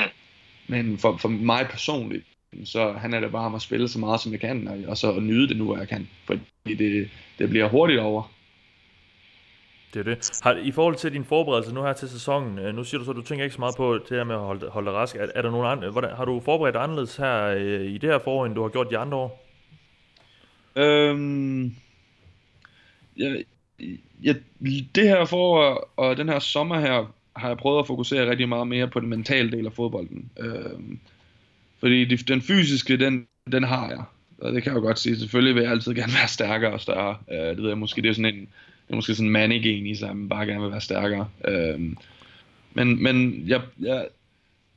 [0.66, 2.24] men for, for mig personligt,
[2.64, 4.96] så han er det bare om at spille så meget som jeg kan, og, og
[4.96, 6.08] så at nyde det nu, hvor jeg kan.
[6.24, 8.32] Fordi det, det bliver hurtigt over.
[9.94, 10.40] Det er det.
[10.42, 13.10] Har, I forhold til din forberedelse nu her til sæsonen, øh, nu siger du så,
[13.10, 15.16] at du tænker ikke så meget på det her med at holde, holde dig rask.
[15.16, 18.18] Er, er der nogen andre, hvordan, har du forberedt anderledes her øh, i det her
[18.18, 19.46] forår, end du har gjort de andre år?
[20.76, 21.76] Øhm,
[23.18, 23.34] ja,
[24.22, 24.34] ja,
[24.94, 28.68] det her forår og den her sommer her, har jeg prøvet at fokusere rigtig meget
[28.68, 30.30] mere på den mentale del af fodbolden.
[30.38, 30.98] Øhm,
[31.78, 34.02] fordi det, den fysiske, den, den har jeg.
[34.38, 35.18] Og det kan jeg jo godt sige.
[35.18, 37.16] Selvfølgelig vil jeg altid gerne være stærkere og større.
[37.32, 38.40] Øh, det ved jeg måske, det er sådan en,
[38.86, 41.28] det er måske sådan en mandegen i sig, at man bare gerne vil være stærkere.
[41.48, 41.96] Øhm,
[42.74, 44.06] men men jeg, jeg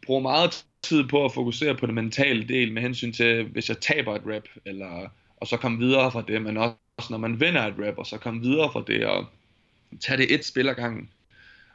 [0.05, 3.77] bruger meget tid på at fokusere på den mentale del med hensyn til, hvis jeg
[3.77, 6.75] taber et rep, eller, og så komme videre fra det, men også
[7.09, 9.25] når man vinder et rap, og så komme videre fra det, og
[9.99, 11.09] tage det et spil ad gangen.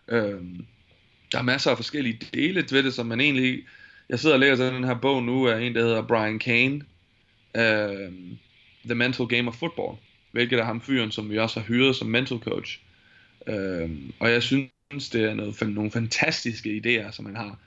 [0.09, 0.67] Øhm,
[1.33, 3.65] der er masser af forskellige dele ved det, som man egentlig...
[4.09, 6.83] Jeg sidder og læser den her bog nu af en, der hedder Brian Kane,
[7.57, 8.39] øhm,
[8.85, 9.97] The Mental Game of Football,
[10.33, 12.81] hvilket er ham fyren, som vi også har hyret som mental coach.
[13.47, 17.59] Øhm, og jeg synes, det er noget, nogle fantastiske idéer, som man har.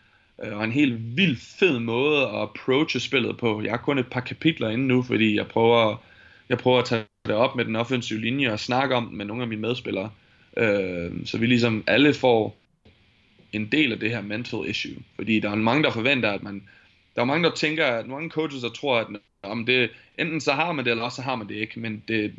[0.44, 3.62] Øh, og en helt vild fed måde at approache spillet på.
[3.62, 6.04] Jeg har kun et par kapitler inde nu, fordi jeg prøver,
[6.50, 9.44] jeg prøver at tage det op med den offensive linje og snakke om med nogle
[9.44, 10.12] af mine medspillere.
[10.58, 12.58] Øh, så vi ligesom alle får
[13.54, 15.04] en del af det her mental issue.
[15.16, 16.64] Fordi der er mange, der forventer, at man...
[17.16, 19.08] Der er mange, der tænker, at mange coaches, der tror, at
[19.44, 21.80] om det, enten så har man det, eller også så har man det ikke.
[21.80, 22.34] Men det,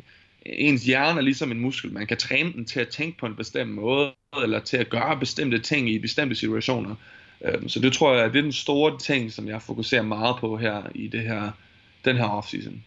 [0.45, 1.93] ens hjerne er ligesom en muskel.
[1.93, 4.11] Man kan træne den til at tænke på en bestemt måde,
[4.43, 6.95] eller til at gøre bestemte ting i bestemte situationer.
[7.45, 10.57] Øh, så det tror jeg, det er den store ting, som jeg fokuserer meget på
[10.57, 11.51] her i det her,
[12.05, 12.83] den her offseason.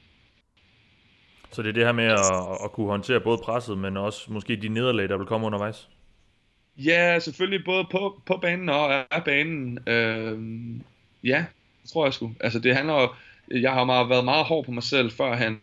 [1.53, 4.57] Så det er det her med at, at kunne håndtere både presset, men også måske
[4.57, 5.89] de nederlag, der vil komme undervejs?
[6.77, 9.79] Ja, selvfølgelig både på, på banen og af banen.
[9.87, 10.83] Øhm,
[11.25, 11.45] ja,
[11.83, 12.35] det tror jeg sgu.
[12.41, 13.17] Altså det handler
[13.51, 15.61] jeg har meget, været meget hård på mig selv førhen,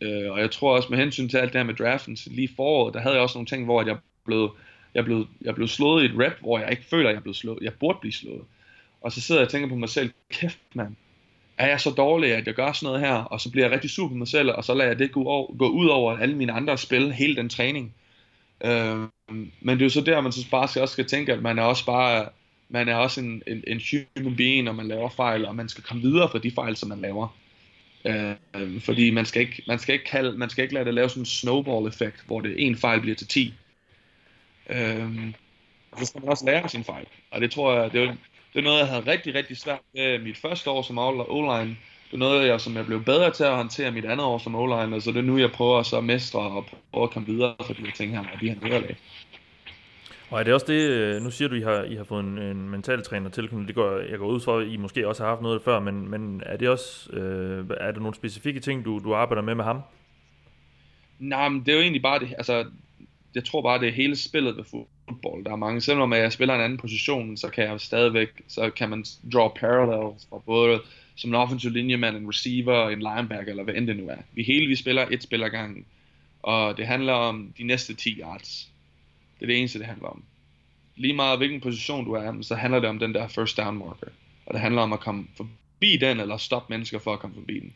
[0.00, 2.94] øh, og jeg tror også med hensyn til alt det her med draften lige foråret,
[2.94, 4.56] der havde jeg også nogle ting, hvor jeg blev,
[4.94, 7.34] jeg blev, jeg blev slået i et rap, hvor jeg ikke føler, at jeg blev
[7.34, 7.58] slået.
[7.62, 8.42] Jeg burde blive slået.
[9.00, 10.96] Og så sidder jeg og tænker på mig selv, kæft mand,
[11.58, 13.90] er jeg så dårlig, at jeg gør sådan noget her, og så bliver jeg rigtig
[13.90, 16.36] sur på mig selv, og så lader jeg det gå, over, gå ud over alle
[16.36, 17.94] mine andre spil, hele den træning.
[18.64, 18.98] Øh,
[19.60, 21.58] men det er jo så der, man så bare skal, også skal tænke, at man
[21.58, 22.28] er også bare
[22.72, 23.80] man er også en, en, en
[24.16, 26.88] human being, når man laver fejl, og man skal komme videre fra de fejl, som
[26.88, 27.36] man laver.
[28.04, 31.08] Øh, fordi man skal, ikke, man, skal ikke kalde, man skal ikke lade det lave
[31.08, 33.54] sådan en snowball-effekt, hvor det en fejl bliver til 10.
[34.70, 35.32] Øh,
[35.98, 37.06] så skal man også lære sin fejl.
[37.30, 38.14] Og det tror jeg, det er,
[38.52, 41.76] det er noget, jeg havde rigtig, rigtig svært med mit første år som O-line.
[42.06, 44.54] Det er noget, jeg, som jeg blev bedre til at håndtere mit andet år som
[44.54, 47.28] O-line, og så det er nu, jeg prøver så at mestre og prøve at komme
[47.28, 48.96] videre for de her ting her, og de her nederlag.
[50.30, 52.38] Og er det også det, øh, nu siger du, I har, I har fået en,
[52.38, 55.42] en mentaltræner tilknyttet, det går, jeg går ud fra, at I måske også har haft
[55.42, 59.14] noget før, men, men er det også, øh, er der nogle specifikke ting, du, du
[59.14, 59.80] arbejder med med ham?
[61.18, 62.64] Nej, men det er jo egentlig bare det, altså,
[63.34, 64.64] jeg tror bare, det er hele spillet ved
[65.08, 65.44] fodbold.
[65.44, 68.90] Der er mange, selvom jeg spiller en anden position, så kan jeg stadigvæk, så kan
[68.90, 70.80] man draw parallels fra både
[71.14, 74.16] som en offensive linjemand, en receiver, en linebacker, eller hvad end det nu er.
[74.32, 75.84] Vi hele vi spiller et spil ad gangen,
[76.42, 78.68] og det handler om de næste 10 yards.
[79.34, 80.22] Det er det eneste, det handler om.
[80.96, 84.06] Lige meget hvilken position du er, så handler det om den der first down marker.
[84.46, 87.58] Og det handler om at komme forbi den, eller stoppe mennesker for at komme forbi
[87.58, 87.72] den.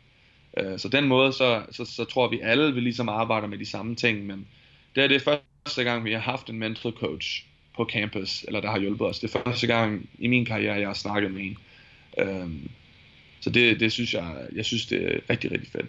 [0.59, 3.67] Øh, så den måde, så, så, så tror vi alle vi ligesom arbejder med de
[3.67, 4.47] samme ting, men
[4.95, 7.44] det er det første gang, vi har haft en mental coach
[7.76, 9.18] på campus, eller der har hjulpet os.
[9.18, 11.59] Det er første gang i min karriere, jeg har snakket med en.
[12.18, 12.70] Øhm,
[13.40, 15.87] så det, det synes jeg, jeg synes, det er rigtig, rigtig fedt.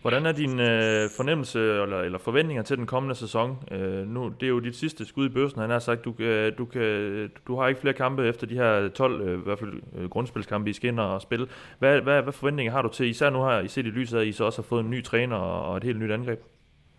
[0.00, 3.56] Hvordan er din øh, fornemmelse eller, eller forventninger til den kommende sæson?
[3.70, 6.52] Øh, nu, det er jo dit sidste skud i bøssen, han har sagt, du, øh,
[6.58, 9.72] du, kan, du har ikke flere kampe efter de her 12, øh, i hvert fald
[9.98, 11.46] øh, grundspilskampe, I skal ind og spille.
[11.78, 14.20] Hvad, hvad, hvad forventninger har du til, især nu har I set i lyset af,
[14.20, 16.40] at I så også har fået en ny træner og, og et helt nyt angreb?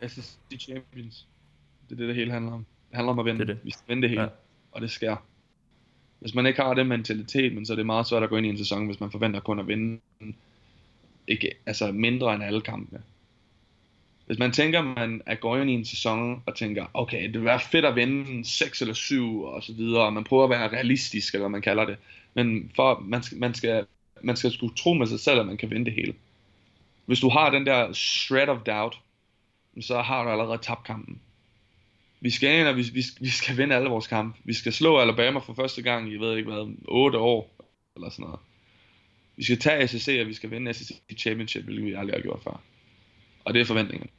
[0.07, 1.27] SSC Champions.
[1.89, 2.65] Det er det, det hele handler om.
[2.89, 3.39] Det handler om at vinde.
[3.39, 3.59] Det det.
[3.63, 4.27] Vi skal vinde det hele, ja.
[4.71, 5.15] og det sker.
[6.19, 8.45] Hvis man ikke har den mentalitet, men så er det meget svært at gå ind
[8.45, 9.99] i en sæson, hvis man forventer kun at vinde
[11.27, 13.01] ikke, altså mindre end alle kampene.
[14.25, 17.45] Hvis man tænker, man er gået ind i en sæson og tænker, okay, det vil
[17.45, 20.67] være fedt at vinde 6 eller 7 og så videre, og man prøver at være
[20.67, 21.97] realistisk, eller hvad man kalder det.
[22.33, 23.85] Men for, man, skal, man, skal,
[24.21, 26.13] man skal skulle tro med sig selv, at man kan vinde det hele.
[27.05, 28.99] Hvis du har den der shred of doubt,
[29.81, 31.21] så har du allerede tabt kampen.
[32.21, 34.39] Vi skal ind, og vi, vi, vi skal vinde alle vores kampe.
[34.43, 37.55] Vi skal slå Alabama for første gang i, jeg ved ikke hvad, 8 år,
[37.95, 38.39] eller sådan noget.
[39.35, 42.43] Vi skal tage SEC, og vi skal vinde SEC Championship, hvilket vi aldrig har gjort
[42.43, 42.61] før.
[43.45, 44.09] Og det er forventningen.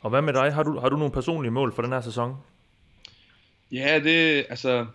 [0.00, 0.54] Og hvad med dig?
[0.54, 2.36] Har du, har du nogle personlige mål for den her sæson?
[3.72, 4.86] Ja, det altså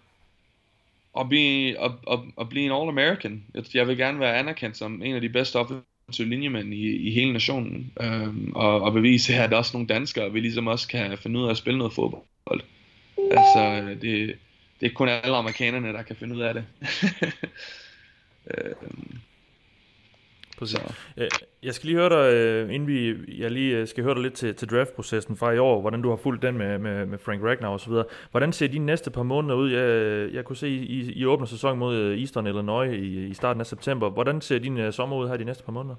[1.20, 3.40] at blive, at, at, at blive en All-American.
[3.54, 7.12] Jeg, jeg vil gerne være anerkendt som en af de bedste offensive linjemænd i, i
[7.12, 7.94] hele nationen.
[8.02, 11.18] Øhm, og, og bevise her, at der er også nogle danskere, vi ligesom også kan
[11.18, 12.62] finde ud af at spille noget fodbold.
[13.18, 14.36] Altså, det,
[14.80, 16.66] det er kun alle amerikanerne, der kan finde ud af det.
[18.58, 19.20] øhm,
[20.58, 20.80] Præcis.
[20.80, 20.94] så.
[21.64, 24.34] Jeg skal lige høre dig, øh, inden vi, jeg lige øh, skal høre dig lidt
[24.34, 27.44] til, til draftprocessen fra i år, hvordan du har fulgt den med, med, med Frank
[27.44, 28.06] Ragnar og så videre.
[28.32, 29.72] Hvordan ser dine næste par måneder ud?
[29.72, 33.60] Jeg, jeg kunne se, I, I åbner sæson mod øh, Eastern Illinois i, i starten
[33.60, 34.10] af september.
[34.10, 35.96] Hvordan ser din sommer ud her de næste par måneder?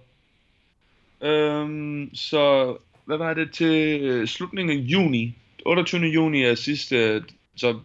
[1.23, 5.37] Øhm, så hvad var det til slutningen af juni?
[5.67, 6.07] 28.
[6.07, 7.25] juni er sidste,
[7.57, 7.79] så,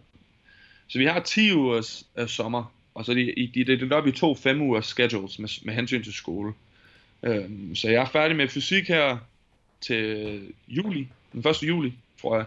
[0.88, 4.06] så vi har 10 ugers af sommer, og så de, de, de er delt op
[4.06, 6.52] i to 5 ugers schedules med, med hensyn til skole.
[7.22, 9.18] Øhm, så jeg er færdig med fysik her
[9.80, 11.62] til juli, den 1.
[11.62, 12.46] juli, tror jeg.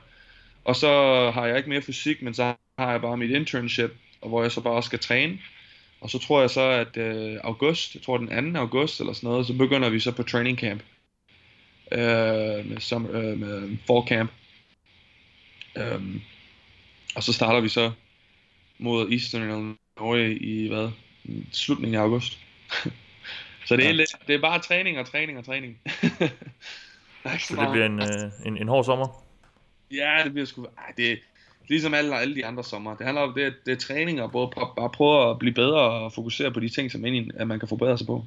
[0.65, 0.88] Og så
[1.31, 4.51] har jeg ikke mere fysik, men så har jeg bare mit internship, og hvor jeg
[4.51, 5.39] så bare skal træne.
[6.01, 8.60] Og så tror jeg så, at øh, august, jeg tror den 2.
[8.60, 10.84] august eller sådan noget, så begynder vi så på training camp.
[11.91, 14.31] Øh, med, som, øh, med fall camp.
[15.77, 16.21] Øhm,
[17.15, 17.91] og så starter vi så
[18.77, 20.89] mod Eastern Illinois i hvad?
[21.23, 22.39] I Slutningen af august.
[23.65, 23.93] så det er, Ja.
[23.95, 25.78] lidt, det er bare træning og træning og træning.
[27.39, 29.24] Så det bliver en, øh, en, en hård sommer.
[29.91, 30.63] Ja, det bliver sgu...
[30.63, 31.19] Ej, det
[31.67, 32.95] ligesom alle, alle de andre sommer.
[32.95, 35.80] Det handler om, det, er- det er træning og både bare prøve at blive bedre
[35.80, 38.26] og fokusere på de ting, som egentlig, at man kan forbedre sig på.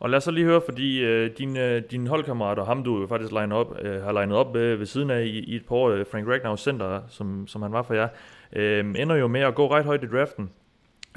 [0.00, 3.00] Og lad os så lige høre, fordi øh, din, øh, din holdkammerat og ham, du
[3.00, 5.66] jo faktisk line op, øh, har legnet op øh, ved siden af i, i et
[5.66, 8.08] par år, øh, Frank Ragnar Center, som, som han var for jer,
[8.52, 10.50] øh, ender jo med at gå ret højt i draften.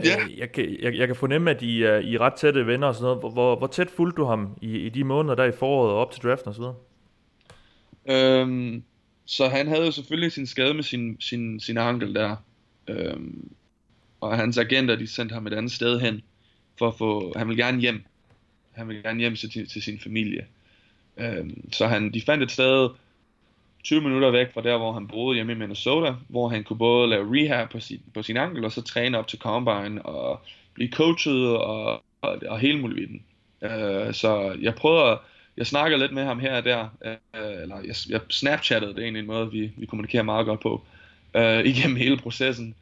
[0.04, 0.24] Ja.
[0.24, 2.88] Øh, jeg, kan, jeg, jeg kan fornemme, at I er, I er ret tætte venner
[2.88, 3.20] og sådan noget.
[3.20, 5.98] Hvor, hvor, hvor tæt fulgte du ham i, i de måneder der i foråret og
[5.98, 6.76] op til draften og så videre?
[8.10, 8.84] Øhm,
[9.26, 12.36] så han havde jo selvfølgelig sin skade med sin, sin, sin ankel der.
[12.88, 13.52] Øhm,
[14.22, 16.22] og hans agenter, de sendte ham et andet sted hen,
[16.78, 18.04] for at få, han vil gerne hjem.
[18.72, 20.46] Han vil gerne hjem til, til sin familie.
[21.18, 22.90] Øhm, så han, de fandt et sted
[23.84, 27.10] 20 minutter væk fra der, hvor han boede hjemme i Minnesota, hvor han kunne både
[27.10, 30.42] lave rehab på sin, på sin ankel, og så træne op til combine, og
[30.74, 33.24] blive coachet, og, og, og hele muligheden.
[33.62, 35.18] Øh, så jeg prøvede at,
[35.58, 39.04] jeg snakker lidt med ham her og der, øh, eller jeg, jeg snapchattede, det er
[39.04, 40.86] egentlig en måde, vi, vi kommunikerer meget godt på,
[41.34, 42.76] øh, igennem hele processen.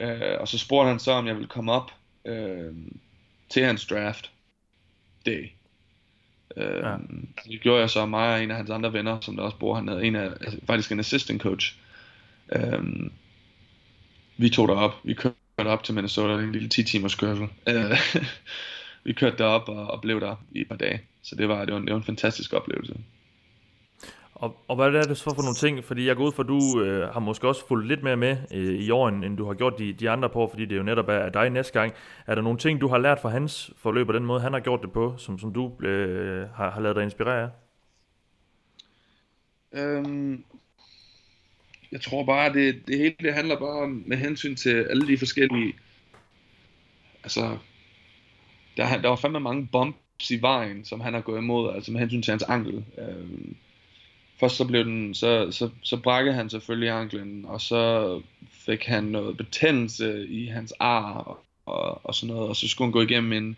[0.00, 1.90] Øh, og så spurgte han så, om jeg ville komme op
[2.24, 2.74] øh,
[3.48, 4.30] til hans draft
[5.26, 5.50] day.
[6.56, 6.96] Øh, Ja.
[7.44, 9.74] Det gjorde jeg så, mig og en af hans andre venner, som der også bor
[9.74, 11.76] hernede, en af, altså, faktisk en assistant coach.
[12.52, 13.10] Øh,
[14.36, 17.48] vi tog derop, vi kørte op til Minnesota, en lille 10 timers kørsel.
[17.68, 17.98] Øh,
[19.04, 21.02] vi kørte derop og, og blev der i et par dage.
[21.22, 22.94] Så det var, det var, det var en fantastisk oplevelse.
[24.40, 25.84] Og, og hvad er det så for nogle ting?
[25.84, 28.36] Fordi jeg går ud fra, at du øh, har måske også fulgt lidt mere med
[28.52, 30.76] øh, i år, end, end du har gjort de, de andre på, fordi det er
[30.76, 31.92] jo netop er dig næste gang.
[32.26, 34.60] Er der nogle ting, du har lært fra hans forløb og den måde, han har
[34.60, 37.48] gjort det på, som, som du øh, har, har lavet dig inspirere af?
[39.72, 40.44] Øhm,
[41.92, 45.18] jeg tror bare, det, det hele det handler bare om, med hensyn til alle de
[45.18, 45.74] forskellige...
[47.22, 47.58] Altså,
[48.76, 52.00] der, der var fandme mange bumps i vejen, som han har gået imod, altså med
[52.00, 52.84] hensyn til hans ankel.
[52.98, 53.56] Øhm,
[54.40, 59.04] først så blev den, så, så, så brækkede han selvfølgelig anklen, og så fik han
[59.04, 63.02] noget betændelse i hans ar og, og, og sådan noget, og så skulle han gå
[63.02, 63.56] igennem en,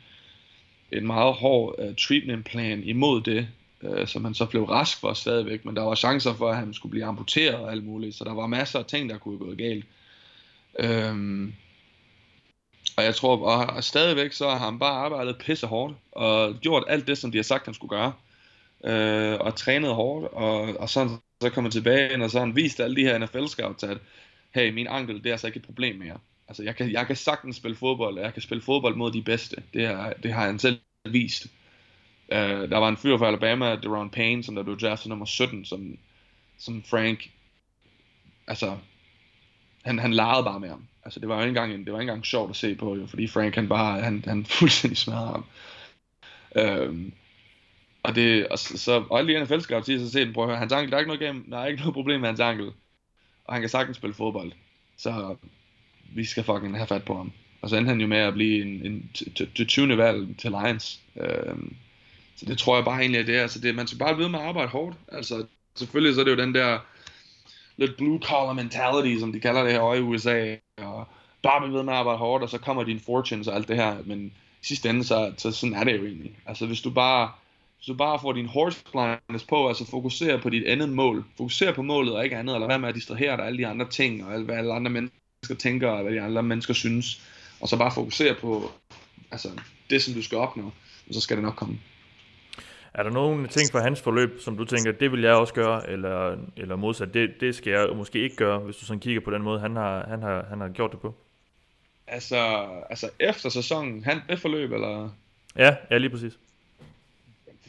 [0.92, 3.48] en meget hård uh, treatment plan imod det,
[3.82, 6.56] øh, uh, som han så blev rask for stadigvæk, men der var chancer for, at
[6.56, 9.38] han skulle blive amputeret og alt muligt, så der var masser af ting, der kunne
[9.38, 9.84] gå galt.
[10.78, 11.54] Øhm,
[12.96, 16.84] og jeg tror, og, og stadigvæk så har han bare arbejdet pisse hårdt, og gjort
[16.88, 18.12] alt det, som de har sagt, han skulle gøre,
[18.84, 21.18] øh, og trænet hårdt, og, og så,
[21.54, 23.98] kom han tilbage ind, og så har han vist alle de her NFL-scouts, at
[24.54, 26.18] hey, min ankel, det er altså ikke et problem mere.
[26.48, 29.22] Altså, jeg kan, jeg kan sagtens spille fodbold, og jeg kan spille fodbold mod de
[29.22, 29.56] bedste.
[29.74, 30.80] Det, er, det har han selv
[31.10, 31.46] vist.
[32.28, 35.64] Uh, der var en fyr fra Alabama, Deron Payne, som der blev draftet nummer 17,
[35.64, 35.98] som,
[36.58, 37.30] som Frank,
[38.46, 38.78] altså,
[39.84, 40.86] han, han legede bare med ham.
[41.04, 43.06] Altså, det var jo ikke engang, det var ikke engang sjovt at se på, jo,
[43.06, 45.44] fordi Frank, han bare, han, han fuldstændig smadrede ham.
[46.88, 47.12] Um,
[48.02, 50.50] og det, og så, så og alle de NFL scouts siger så set, prøv at
[50.50, 52.40] høre, hans ankel, der er ikke noget, game, der er ikke noget problem med hans
[52.40, 52.66] ankel.
[53.44, 54.52] Og han kan sagtens spille fodbold.
[54.96, 55.36] Så
[56.14, 57.32] vi skal fucking have fat på ham.
[57.62, 59.10] Og så endte han jo med at blive en, en
[59.56, 59.96] til 20.
[59.98, 61.00] valg til Lions.
[61.20, 61.76] Øhm,
[62.36, 63.46] Så det tror jeg bare egentlig, at det er.
[63.46, 64.96] Så det, man skal bare vide med at arbejde hårdt.
[65.12, 65.46] Altså
[65.76, 66.78] selvfølgelig så er det jo den der
[67.76, 70.56] lidt blue collar mentality, som de kalder det her over i USA.
[70.76, 71.08] Og
[71.42, 73.76] bare blive ved med at arbejde hårdt, og så kommer din fortunes og alt det
[73.76, 73.96] her.
[74.04, 74.26] Men
[74.62, 76.38] i sidste ende, så, så sådan er det jo egentlig.
[76.46, 77.30] Altså hvis du bare,
[77.82, 81.74] hvis du bare får din horse blindness på, altså fokuserer på dit andet mål, fokuserer
[81.74, 84.24] på målet og ikke andet, eller hvad med at distrahere dig alle de andre ting,
[84.24, 87.28] og hvad alle andre mennesker tænker, og hvad de andre mennesker synes,
[87.60, 88.70] og så bare fokusere på
[89.30, 89.48] altså,
[89.90, 90.64] det, som du skal opnå,
[91.08, 91.78] og så skal det nok komme.
[92.94, 95.90] Er der nogle ting fra hans forløb, som du tænker, det vil jeg også gøre,
[95.90, 99.30] eller, eller modsat, det, det skal jeg måske ikke gøre, hvis du sådan kigger på
[99.30, 101.14] den måde, han har, han har, han har gjort det på?
[102.06, 102.36] Altså,
[102.90, 105.10] altså efter sæsonen, han det forløb, eller?
[105.56, 106.38] Ja, ja, lige præcis.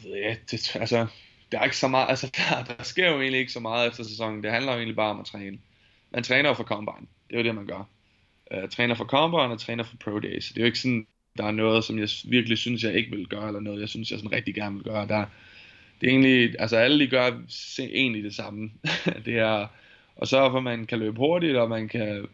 [0.04, 1.06] Ja, det, altså,
[1.52, 4.04] der er ikke så meget, altså, der, der sker jo egentlig ikke så meget efter
[4.04, 4.42] sæsonen.
[4.42, 5.58] Det handler jo egentlig bare om at træne.
[6.10, 7.06] Man træner jo for Combine.
[7.28, 7.88] Det er jo det, man gør.
[8.54, 10.48] Uh, træner for Combine og træner for Pro Days.
[10.48, 11.06] Det er jo ikke sådan,
[11.38, 14.10] der er noget, som jeg virkelig synes, jeg ikke vil gøre, eller noget, jeg synes,
[14.10, 15.08] jeg sådan rigtig gerne vil gøre.
[15.08, 15.26] Der,
[16.00, 17.40] det er egentlig, altså alle de gør
[17.78, 18.70] egentlig det samme.
[19.26, 19.66] det er
[20.22, 22.26] at sørge for, at man kan løbe hurtigt, og man kan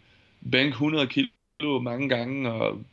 [0.52, 2.84] bænke 100 kilo mange gange, og,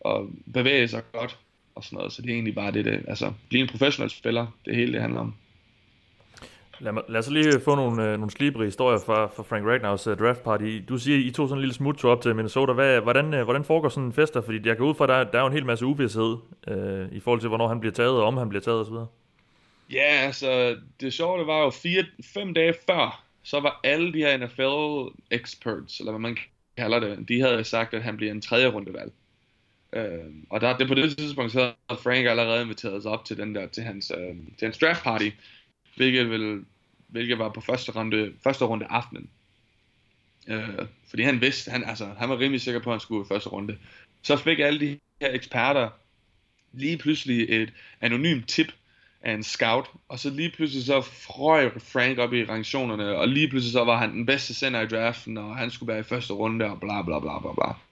[0.00, 1.38] og bevæge sig godt,
[1.80, 2.12] og sådan noget.
[2.12, 5.00] Så det er egentlig bare det, det altså blive en professionel spiller, det hele det
[5.00, 5.34] handler om.
[6.80, 10.06] Lad, mig, lad os lige få nogle, øh, nogle slibrige historier fra, fra Frank Ragnars
[10.06, 10.80] uh, draft party.
[10.88, 12.72] Du siger, I tog sådan en lille smuttur op til Minnesota.
[12.72, 14.40] Hvad, hvordan, uh, hvordan foregår sådan en fester?
[14.40, 16.36] Fordi jeg går ud fra, at der, der er jo en hel masse uvidshed
[16.70, 18.94] uh, i forhold til, hvornår han bliver taget, og om han bliver taget osv.
[19.90, 22.04] Ja, altså det sjove det var jo fire,
[22.34, 26.36] fem dage før, så var alle de her NFL experts, eller hvad man
[26.76, 29.12] kalder det, de havde sagt, at han bliver en tredje rundevalg.
[29.92, 33.36] Øh, og der, det på det tidspunkt, så havde Frank allerede inviteret sig op til
[33.36, 35.30] den der, til hans, øh, til hans draft party,
[35.96, 36.64] hvilket, vil,
[37.08, 39.30] hvilket var på første runde, første runde aftenen.
[40.48, 43.28] Øh, fordi han vidste, han, altså, han var rimelig sikker på, at han skulle i
[43.28, 43.78] første runde.
[44.22, 45.88] Så fik alle de her eksperter
[46.72, 48.72] lige pludselig et anonymt tip
[49.22, 53.48] af en scout, og så lige pludselig så frøg Frank op i ranktionerne, og lige
[53.48, 56.32] pludselig så var han den bedste sender i draften, og han skulle være i første
[56.32, 57.89] runde, og bla bla bla bla bla.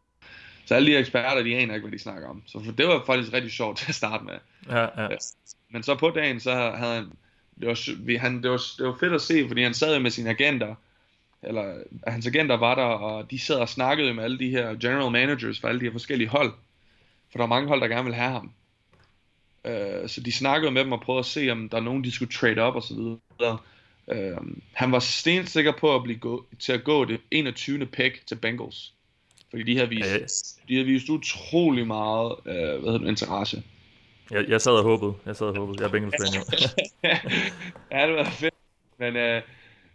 [0.68, 2.42] Så alle de eksperter, de aner ikke, hvad de snakker om.
[2.46, 4.34] Så det var faktisk rigtig sjovt til at starte med.
[4.68, 5.08] Ja, ja.
[5.70, 7.12] Men så på dagen, så havde han,
[7.60, 10.10] det var, vi, han, det var, det var fedt at se, fordi han sad med
[10.10, 10.74] sine agenter,
[11.42, 11.74] eller
[12.06, 15.60] hans agenter var der, og de sad og snakkede med alle de her general managers
[15.60, 16.52] for alle de her forskellige hold.
[17.30, 18.52] For der er mange hold, der gerne vil have ham.
[19.64, 22.12] Uh, så de snakkede med dem og prøvede at se, om der er nogen, de
[22.12, 23.58] skulle trade op og så videre.
[24.06, 27.86] Uh, han var stensikker på at blive gå, til at gå det 21.
[27.86, 28.94] pick til Bengals.
[29.50, 30.74] Fordi de har vist, Ja.
[30.74, 33.62] de har vist utrolig meget uh, hvad hedder det, interesse.
[34.30, 35.14] Jeg, jeg sad og håbede.
[35.26, 35.76] Jeg sad og håbede.
[35.80, 36.42] Jeg er Bengals fan,
[37.92, 38.54] ja, det var fedt.
[38.98, 39.42] Men uh,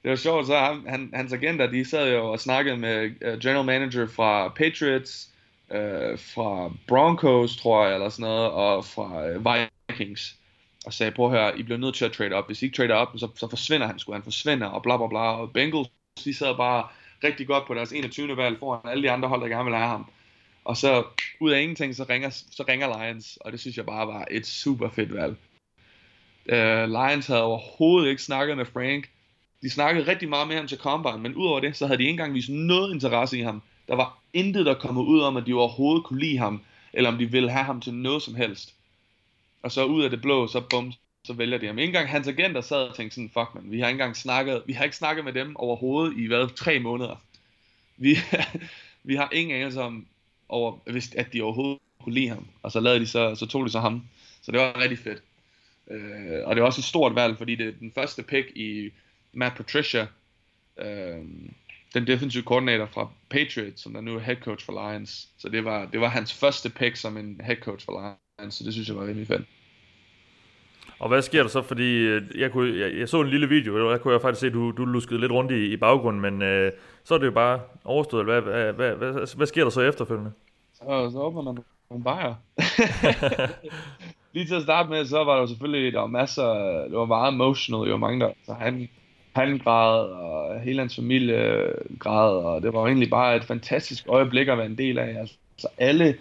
[0.04, 3.40] det var sjovt, så han, han, hans agenter, de sad jo og snakkede med uh,
[3.40, 5.30] general manager fra Patriots,
[5.70, 5.78] uh,
[6.20, 10.36] fra Broncos, tror jeg, eller sådan noget, og fra uh, Vikings.
[10.86, 12.48] Og sagde, prøv at høre, I bliver nødt til at trade op.
[12.48, 14.14] Hvis I ikke trader op, så, så forsvinder han sgu.
[14.14, 15.20] Han forsvinder, og bla bla bla.
[15.20, 15.88] Og Bengals,
[16.24, 16.88] de sad bare
[17.24, 18.38] rigtig godt på deres 21.
[18.38, 20.06] valg foran alle de andre hold, der gerne vil have ham.
[20.66, 21.04] Og så
[21.40, 24.48] ud af ingenting, så ringer, så ringer Lions, og det synes jeg bare var et
[24.48, 25.36] super fedt valg.
[26.46, 29.10] Uh, Lions havde overhovedet ikke snakket med Frank.
[29.62, 32.12] De snakkede rigtig meget med ham til Combine, men udover det, så havde de ikke
[32.12, 33.62] engang vist noget interesse i ham.
[33.88, 36.62] Der var intet, der kom ud om, at de overhovedet kunne lide ham,
[36.94, 38.74] eller om de ville have ham til noget som helst.
[39.64, 40.94] Og så ud af det blå, så bum,
[41.26, 41.80] så vælger de ham.
[41.80, 44.64] Ikke engang hans agenter sad og tænkte sådan, fuck man, vi har ikke engang snakket,
[44.66, 47.24] vi har ikke snakket med dem overhovedet i hvad, tre måneder.
[47.98, 48.18] Vi,
[49.10, 50.08] vi har ingen anelse om,
[50.50, 52.48] over, hvis, at de overhovedet kunne lide ham.
[52.64, 54.04] Og så lavede de så, så tog de så ham.
[54.42, 55.24] Så det var rigtig fedt.
[55.92, 58.92] Øh, og det var også et stort valg, fordi det er den første pick i
[59.34, 60.08] Matt Patricia,
[60.78, 61.18] øh,
[61.94, 65.30] den defensive koordinator fra Patriots, som der nu er head coach for Lions.
[65.38, 68.64] Så det var, det var hans første pick som en head coach for Lions, så
[68.64, 69.46] det synes jeg var rimelig fedt.
[71.04, 71.62] Og hvad sker der så?
[71.62, 74.40] Fordi øh, jeg, kunne, jeg, jeg så en lille video, og der kunne jeg faktisk
[74.40, 76.72] se, at du, du luskede lidt rundt i, i baggrunden, men øh,
[77.04, 78.26] så er det jo bare overstået.
[78.26, 80.32] Hvad, hvad, hvad, hvad, altså, hvad sker der så efterfølgende?
[80.74, 81.58] Så, så åbner man
[81.90, 82.36] nogle bajer.
[84.34, 87.34] Lige til at starte med, så var der selvfølgelig, der var masser, det var meget
[87.34, 88.90] emotional, jo mange der, så han,
[89.36, 93.44] han græd, og hele hans familie øh, græd, og det var jo egentlig bare et
[93.44, 95.20] fantastisk øjeblik at være en del af.
[95.20, 96.16] Altså alle,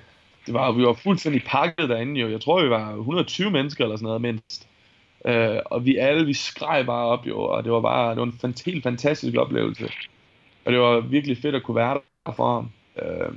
[0.47, 2.29] det var, vi var fuldstændig pakket derinde jo.
[2.29, 4.69] Jeg tror, vi var 120 mennesker eller sådan noget mindst.
[5.25, 8.27] Øh, og vi alle, vi skreg bare op jo, og det var bare, det var
[8.27, 9.91] en fant- helt fantastisk oplevelse.
[10.65, 12.71] Og det var virkelig fedt at kunne være der for ham.
[13.03, 13.33] Øh,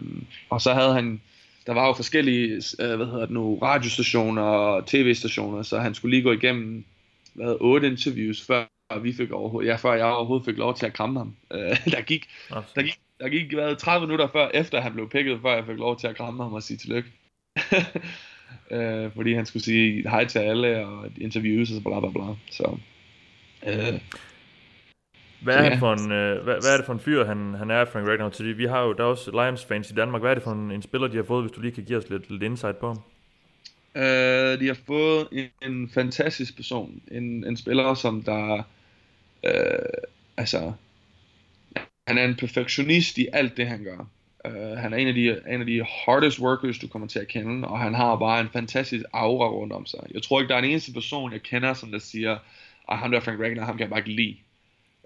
[0.49, 1.21] og så havde han,
[1.65, 6.15] der var jo forskellige, øh, hvad hedder det nu, radiostationer og tv-stationer, så han skulle
[6.15, 6.85] lige gå igennem,
[7.33, 8.65] hvad, otte interviews, før
[9.01, 11.35] vi fik overhovedet, ja, før jeg overhovedet fik lov til at kramme ham.
[11.53, 12.27] Øh, der gik,
[12.75, 15.77] der gik, der gik hvad, 30 minutter før, efter han blev pikket, før jeg fik
[15.77, 17.09] lov til at kramme ham og sige tillykke.
[18.71, 22.35] øh, fordi han skulle sige hej til alle og interviews og så bla bla bla.
[22.51, 22.77] Så,
[23.67, 23.99] øh,
[25.41, 25.69] Hvad er, Ja.
[25.69, 28.07] han for en, øh, hvad, hvad er det for en fyr, han, han er, Frank
[28.07, 28.29] Ragnar?
[28.29, 30.21] Fordi vi har jo, der er også Lions-fans i Danmark.
[30.21, 31.97] Hvad er det for en, en spiller, de har fået, hvis du lige kan give
[31.97, 32.97] os lidt, lidt insight på ham?
[33.95, 37.01] Øh, de har fået en, en fantastisk person.
[37.11, 38.63] En, en spiller, som der...
[39.45, 39.53] Øh,
[40.37, 40.73] altså...
[42.07, 44.07] Han er en perfektionist i alt det, han gør.
[44.45, 47.27] Øh, han er en af, de, en af de hardest workers, du kommer til at
[47.27, 49.99] kende, og han har bare en fantastisk aura rundt om sig.
[50.13, 52.37] Jeg tror ikke, der er en eneste person, jeg kender, som der siger,
[52.89, 54.37] at ham der er Frank Ragnar, ham kan jeg bare ikke lide.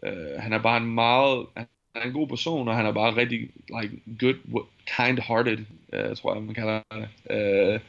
[0.04, 1.46] Uh, han er bare en meget...
[1.56, 3.50] Han er en god person, og han er bare rigtig
[3.82, 4.66] like, good,
[4.98, 7.08] kind-hearted, uh, tror jeg, man kalder det.
[7.30, 7.82] Uh,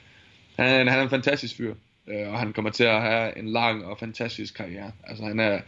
[0.56, 1.74] han, han er en fantastisk fyr,
[2.06, 4.92] uh, og han kommer til at have en lang og fantastisk karriere.
[5.06, 5.60] Altså han er,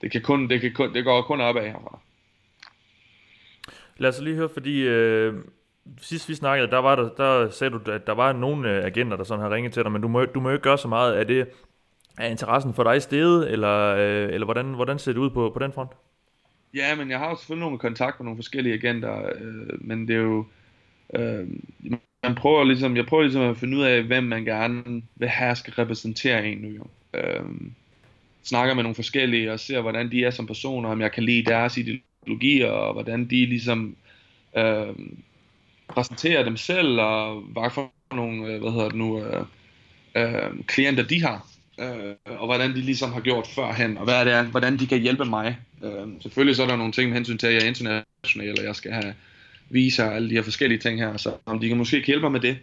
[0.00, 1.98] det kan kun, det kan kun, det går kun opad herfra.
[4.00, 5.34] Lad os lige høre, fordi øh,
[6.00, 9.16] sidst vi snakkede, der, var der, der sagde du, at der var nogle øh, agenter,
[9.16, 10.88] der sådan har ringet til dig, men du må, du må jo ikke gøre så
[10.88, 11.18] meget.
[11.18, 11.46] Er det
[12.18, 15.58] er interessen for dig steget, eller, øh, eller hvordan, hvordan ser det ud på, på
[15.58, 15.90] den front?
[16.74, 20.16] Ja, men jeg har jo selvfølgelig nogle kontakt med nogle forskellige agenter, øh, men det
[20.16, 20.46] er jo,
[21.14, 21.48] øh,
[22.22, 25.56] man prøver ligesom, jeg prøver ligesom at finde ud af, hvem man gerne vil have
[25.56, 26.86] skal repræsentere en nu jo.
[27.14, 27.44] Øh,
[28.42, 31.50] snakker med nogle forskellige og ser, hvordan de er som personer, om jeg kan lide
[31.50, 31.76] deres
[32.20, 33.96] teknologier, og hvordan de ligesom
[34.56, 34.94] øh,
[35.88, 39.44] præsenterer dem selv, og hvad for nogle, øh, hvad hedder det nu, øh,
[40.14, 41.46] øh, klienter de har,
[41.80, 45.00] øh, og hvordan de ligesom har gjort førhen, og hvad det er, hvordan de kan
[45.00, 45.58] hjælpe mig.
[45.84, 48.64] Øh, selvfølgelig så er der nogle ting med hensyn til, at jeg er international, og
[48.64, 49.14] jeg skal have
[49.70, 52.32] viser og alle de her forskellige ting her, så om de kan måske hjælpe mig
[52.32, 52.58] med det.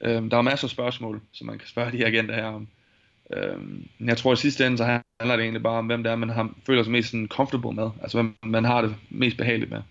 [0.00, 2.68] Øh, der er masser af spørgsmål, som man kan spørge de her agenter her om.
[3.32, 3.60] Øh,
[3.98, 6.16] men jeg tror i sidste ende, så handler det egentlig bare om, hvem det er,
[6.16, 9.70] man har, føler sig mest sådan comfortable med, altså hvem man har det mest behageligt
[9.70, 9.82] med.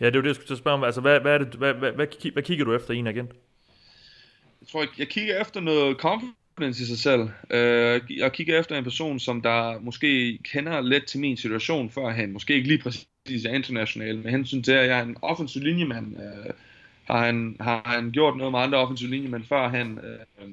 [0.00, 0.84] Ja, det er jo det, jeg skulle at spørge om.
[0.84, 3.30] Altså, hvad, hvad, er det, hvad, hvad, hvad, hvad kigger du efter i en agent?
[4.60, 7.28] Jeg tror, jeg, jeg kigger efter noget confidence i sig selv.
[7.50, 12.32] Øh, jeg kigger efter en person, som der måske kender lidt til min situation førhen.
[12.32, 16.16] Måske ikke lige præcis er international, med hensyn til, at jeg er en offensiv linjemand.
[16.16, 16.52] Øh,
[17.04, 19.98] har, han, har han gjort noget med andre offensiv linjemænd førhen?
[19.98, 20.48] Øh,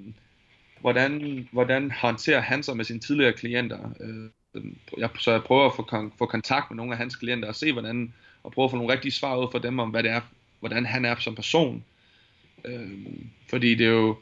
[0.81, 3.93] hvordan, hvordan håndterer han sig med sine tidligere klienter?
[3.99, 4.63] Øh,
[4.97, 7.55] jeg, så jeg prøver at få, kon- få kontakt med nogle af hans klienter og
[7.55, 8.13] se, hvordan,
[8.43, 10.21] og prøve at få nogle rigtige svar ud fra dem om, hvad det er,
[10.59, 11.83] hvordan han er som person.
[12.65, 12.89] Øh,
[13.49, 14.17] fordi det er jo,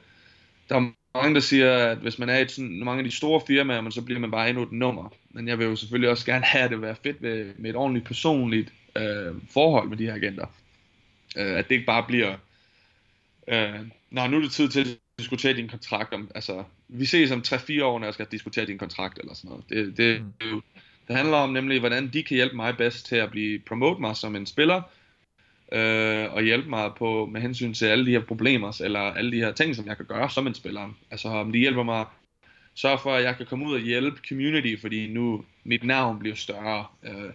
[0.70, 3.42] der er mange, der siger, at hvis man er i sådan, mange af de store
[3.48, 5.14] firmaer, men så bliver man bare endnu et nummer.
[5.30, 7.76] Men jeg vil jo selvfølgelig også gerne have, at det være fedt med, med et
[7.76, 10.46] ordentligt personligt øh, forhold med de her agenter.
[11.38, 12.36] Øh, at det ikke bare bliver,
[13.48, 13.80] øh,
[14.12, 16.14] nej, nu er det tid til diskutere din kontrakt.
[16.14, 19.50] Om, altså, vi ses om 3-4 år, når jeg skal diskutere din kontrakt eller sådan
[19.50, 19.64] noget.
[19.70, 20.34] Det, det, Mm.
[21.08, 24.02] det, er handler om nemlig, hvordan de kan hjælpe mig bedst til at blive promote
[24.02, 24.82] mig som en spiller,
[25.72, 29.38] øh, og hjælpe mig på med hensyn til alle de her problemer, eller alle de
[29.38, 30.90] her ting, som jeg kan gøre som en spiller.
[31.12, 32.06] Altså om de hjælper mig,
[32.76, 36.36] sørge for, at jeg kan komme ud og hjælpe community, fordi nu mit navn bliver
[36.36, 36.86] større.
[37.04, 37.32] Øh,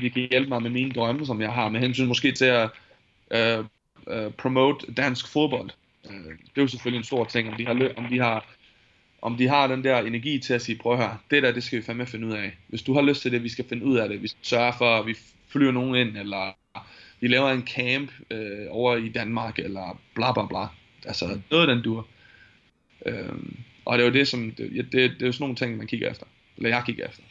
[0.00, 2.70] de kan hjælpe mig med mine drømme, som jeg har, med hensyn måske til at
[3.30, 3.64] øh,
[4.08, 5.70] øh, promote dansk fodbold.
[6.10, 8.46] Øh, det er jo selvfølgelig en stor ting, om de har, om de har
[9.24, 11.78] om de har den der energi til at sige, prøv her, det der, det skal
[11.78, 12.56] vi fandme finde ud af.
[12.68, 14.22] Hvis du har lyst til det, vi skal finde ud af det.
[14.22, 15.16] Vi sørger for, at vi
[15.48, 16.56] flyver nogen ind, eller
[17.20, 20.66] vi laver en camp øh, over i Danmark, eller bla bla bla.
[21.06, 22.06] Altså noget af den dur.
[23.06, 25.76] Øhm, og det er jo det, som, det, det, det er jo sådan nogle ting,
[25.76, 26.26] man kigger efter.
[26.56, 27.22] Eller jeg kigger efter.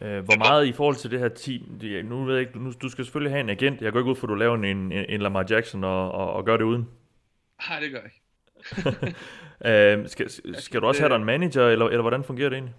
[0.00, 1.62] Øh, hvor meget i forhold til det her team,
[2.04, 4.16] nu ved jeg ikke, nu, du skal selvfølgelig have en agent, jeg går ikke ud
[4.16, 6.88] for, at du laver en, en, en Lamar Jackson og, og, og gør det uden.
[7.68, 9.16] Nej, det gør jeg ikke.
[9.66, 12.74] Øh, skal, skal du også have dig en manager, eller, eller hvordan fungerer det egentlig?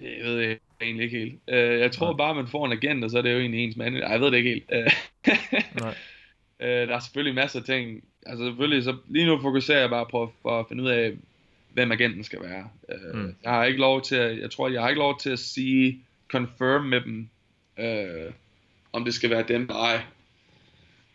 [0.00, 1.34] Det ved jeg egentlig ikke helt.
[1.48, 2.16] Øh, jeg tror Nej.
[2.16, 3.96] bare, man får en agent, og så er det jo egentlig ens mand.
[3.96, 4.64] Ej, jeg ved det ikke helt.
[4.72, 4.90] Øh,
[5.82, 5.94] Nej.
[6.60, 8.04] øh, der er selvfølgelig masser af ting.
[8.26, 11.12] Altså selvfølgelig, så lige nu fokuserer jeg bare på, på at finde ud af,
[11.72, 12.68] hvem agenten skal være.
[12.88, 13.34] Øh, Mm.
[13.42, 16.00] Jeg har ikke lov til at, jeg tror, jeg har ikke lov til at sige,
[16.28, 17.28] confirm med dem,
[17.78, 18.32] øh,
[18.92, 20.00] om det skal være dem ej.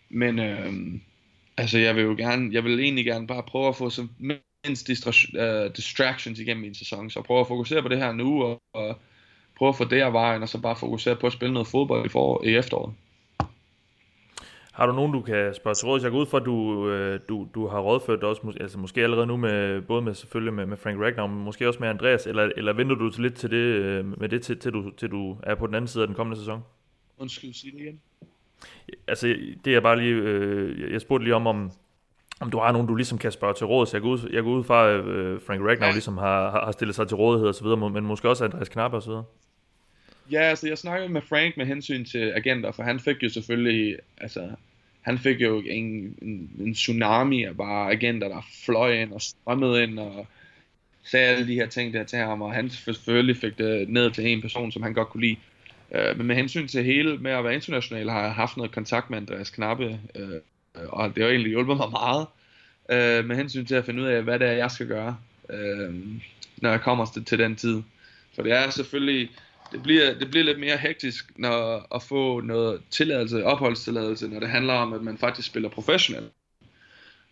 [0.09, 0.73] Men øh,
[1.57, 4.89] altså, jeg vil jo gerne, jeg vil egentlig gerne bare prøve at få så mindst
[4.89, 8.61] distra- uh, distractions igennem min sæson, så prøve at fokusere på det her nu, og,
[8.73, 8.99] og
[9.57, 12.05] prøve at få det af vejen, og så bare fokusere på at spille noget fodbold
[12.05, 12.93] i, for, i efteråret.
[14.71, 16.01] Har du nogen, du kan spørge til råd?
[16.01, 19.03] Jeg går ud fra, at du, øh, du, du har rådført dig også, altså måske
[19.03, 22.27] allerede nu med, både med selvfølgelig med, med Frank Ragnar, men måske også med Andreas,
[22.27, 25.11] eller, eller venter du til lidt til det, øh, med det, til, til, du, til
[25.11, 26.61] du er på den anden side af den kommende sæson?
[27.17, 28.01] Undskyld, sig det igen.
[29.07, 29.35] Altså,
[29.65, 31.71] det er bare lige, øh, jeg spurgte lige om, om,
[32.39, 34.43] om du har nogen, du ligesom kan spørge til råd, så jeg går ud, jeg
[34.43, 35.91] går ud fra, at øh, Frank Ragnar Ja.
[35.91, 38.97] ligesom har, har stillet sig til rådighed og så videre, men måske også Andreas Knapper
[38.97, 39.23] og så videre.
[40.31, 43.97] Ja, altså jeg snakkede med Frank med hensyn til agenter, for han fik jo selvfølgelig
[44.17, 44.49] altså,
[45.01, 49.83] han fik jo en, en, en tsunami af bare agenter, der fløj ind og strømmede
[49.83, 50.27] ind og
[51.03, 54.27] sagde alle de her ting der til ham, og han selvfølgelig fik det ned til
[54.27, 55.37] en person, som han godt kunne lide.
[55.95, 59.09] Øh, men med hensyn til hele med at være international, har jeg haft noget kontakt
[59.09, 60.39] med Andreas Knappe, øh,
[60.89, 62.27] og det har egentlig hjulpet mig meget
[62.91, 65.17] øh, med hensyn til at finde ud af, hvad det er, jeg skal gøre,
[65.49, 65.95] øh,
[66.57, 67.81] når jeg kommer til, til den tid.
[68.35, 69.29] For det er selvfølgelig,
[69.71, 74.49] det bliver, det bliver lidt mere hektisk når, at få noget tilladelse, opholdstilladelse, når det
[74.49, 76.31] handler om, at man faktisk spiller professionelt.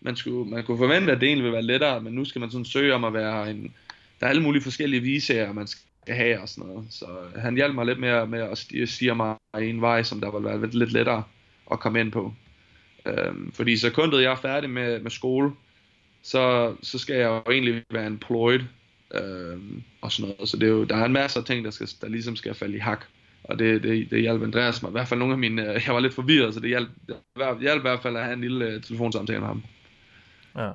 [0.01, 2.51] Man, skulle, man kunne forvente, at det egentlig ville være lettere, men nu skal man
[2.51, 3.73] sådan søge om at være en...
[4.19, 6.87] Der er alle mulige forskellige visager, man skal have og sådan noget.
[6.89, 10.21] Så øh, han hjalp mig lidt mere med at sige mig i en vej, som
[10.21, 11.23] der ville være lidt lettere
[11.71, 12.33] at komme ind på.
[13.05, 15.51] Øhm, fordi sekundet jeg er færdig med, med skole,
[16.23, 18.61] så, så skal jeg jo egentlig være employed
[19.13, 20.49] øhm, og sådan noget.
[20.49, 22.53] Så det er jo, der er en masse af ting, der, skal, der ligesom skal
[22.53, 23.05] falde i hak.
[23.43, 24.89] Og det, det, det hjalp Andreas mig.
[24.89, 25.73] I hvert fald nogle af mine...
[25.73, 28.33] Øh, jeg var lidt forvirret, så det hjalp, det hjalp i hvert fald at have
[28.33, 29.63] en lille øh, telefonsamtale med ham.
[30.57, 30.71] Ja.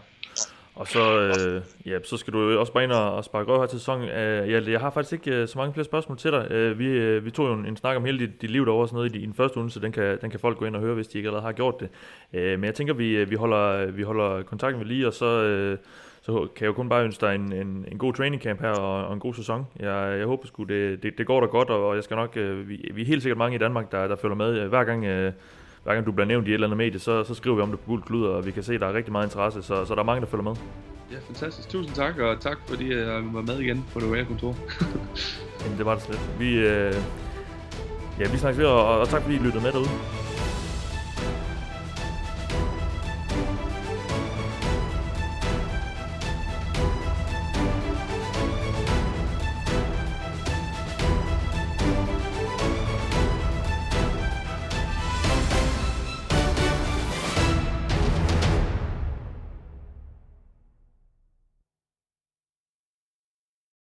[0.77, 3.67] Og så, øh, ja, så skal du også bare ind og, og sparke røv her
[3.67, 4.09] til sæsonen.
[4.09, 6.71] Øh, uh, ja, jeg har faktisk ikke uh, så mange flere spørgsmål til dig.
[6.71, 8.89] Uh, vi, uh, vi tog jo en, en snak om hele dit, dit liv derovre
[8.89, 10.77] sådan noget i, i den første uge, så den kan, den kan folk gå ind
[10.77, 11.89] og høre, hvis de ikke allerede har gjort det.
[12.33, 15.27] Uh, men jeg tænker, vi, vi, holder, vi holder kontakten ved lige, og så,
[15.73, 15.79] uh,
[16.23, 18.71] så kan jeg jo kun bare ønske dig en, en, en god training camp her
[18.71, 19.67] og, og en god sæson.
[19.81, 22.37] Jeg, jeg håber sgu, det, det, det går da godt, og, og jeg skal nok,
[22.37, 24.69] uh, vi, vi er helt sikkert mange i Danmark, der, der følger med.
[24.69, 25.27] Hver gang...
[25.27, 25.33] Uh,
[25.85, 27.71] hver gang du bliver nævnt i et eller andet medie, så, så skriver vi om
[27.71, 29.85] det på guld klud, og vi kan se, at der er rigtig meget interesse, så,
[29.85, 30.55] så der er mange, der følger med.
[31.13, 31.69] Ja, fantastisk.
[31.69, 34.57] Tusind tak, og tak fordi jeg var med igen på det kontor.
[35.63, 36.21] Jamen, det var det slet.
[36.39, 36.95] Vi, øh,
[38.21, 40.24] ja, vi snakkes ved, og, og tak fordi I lyttede med derude.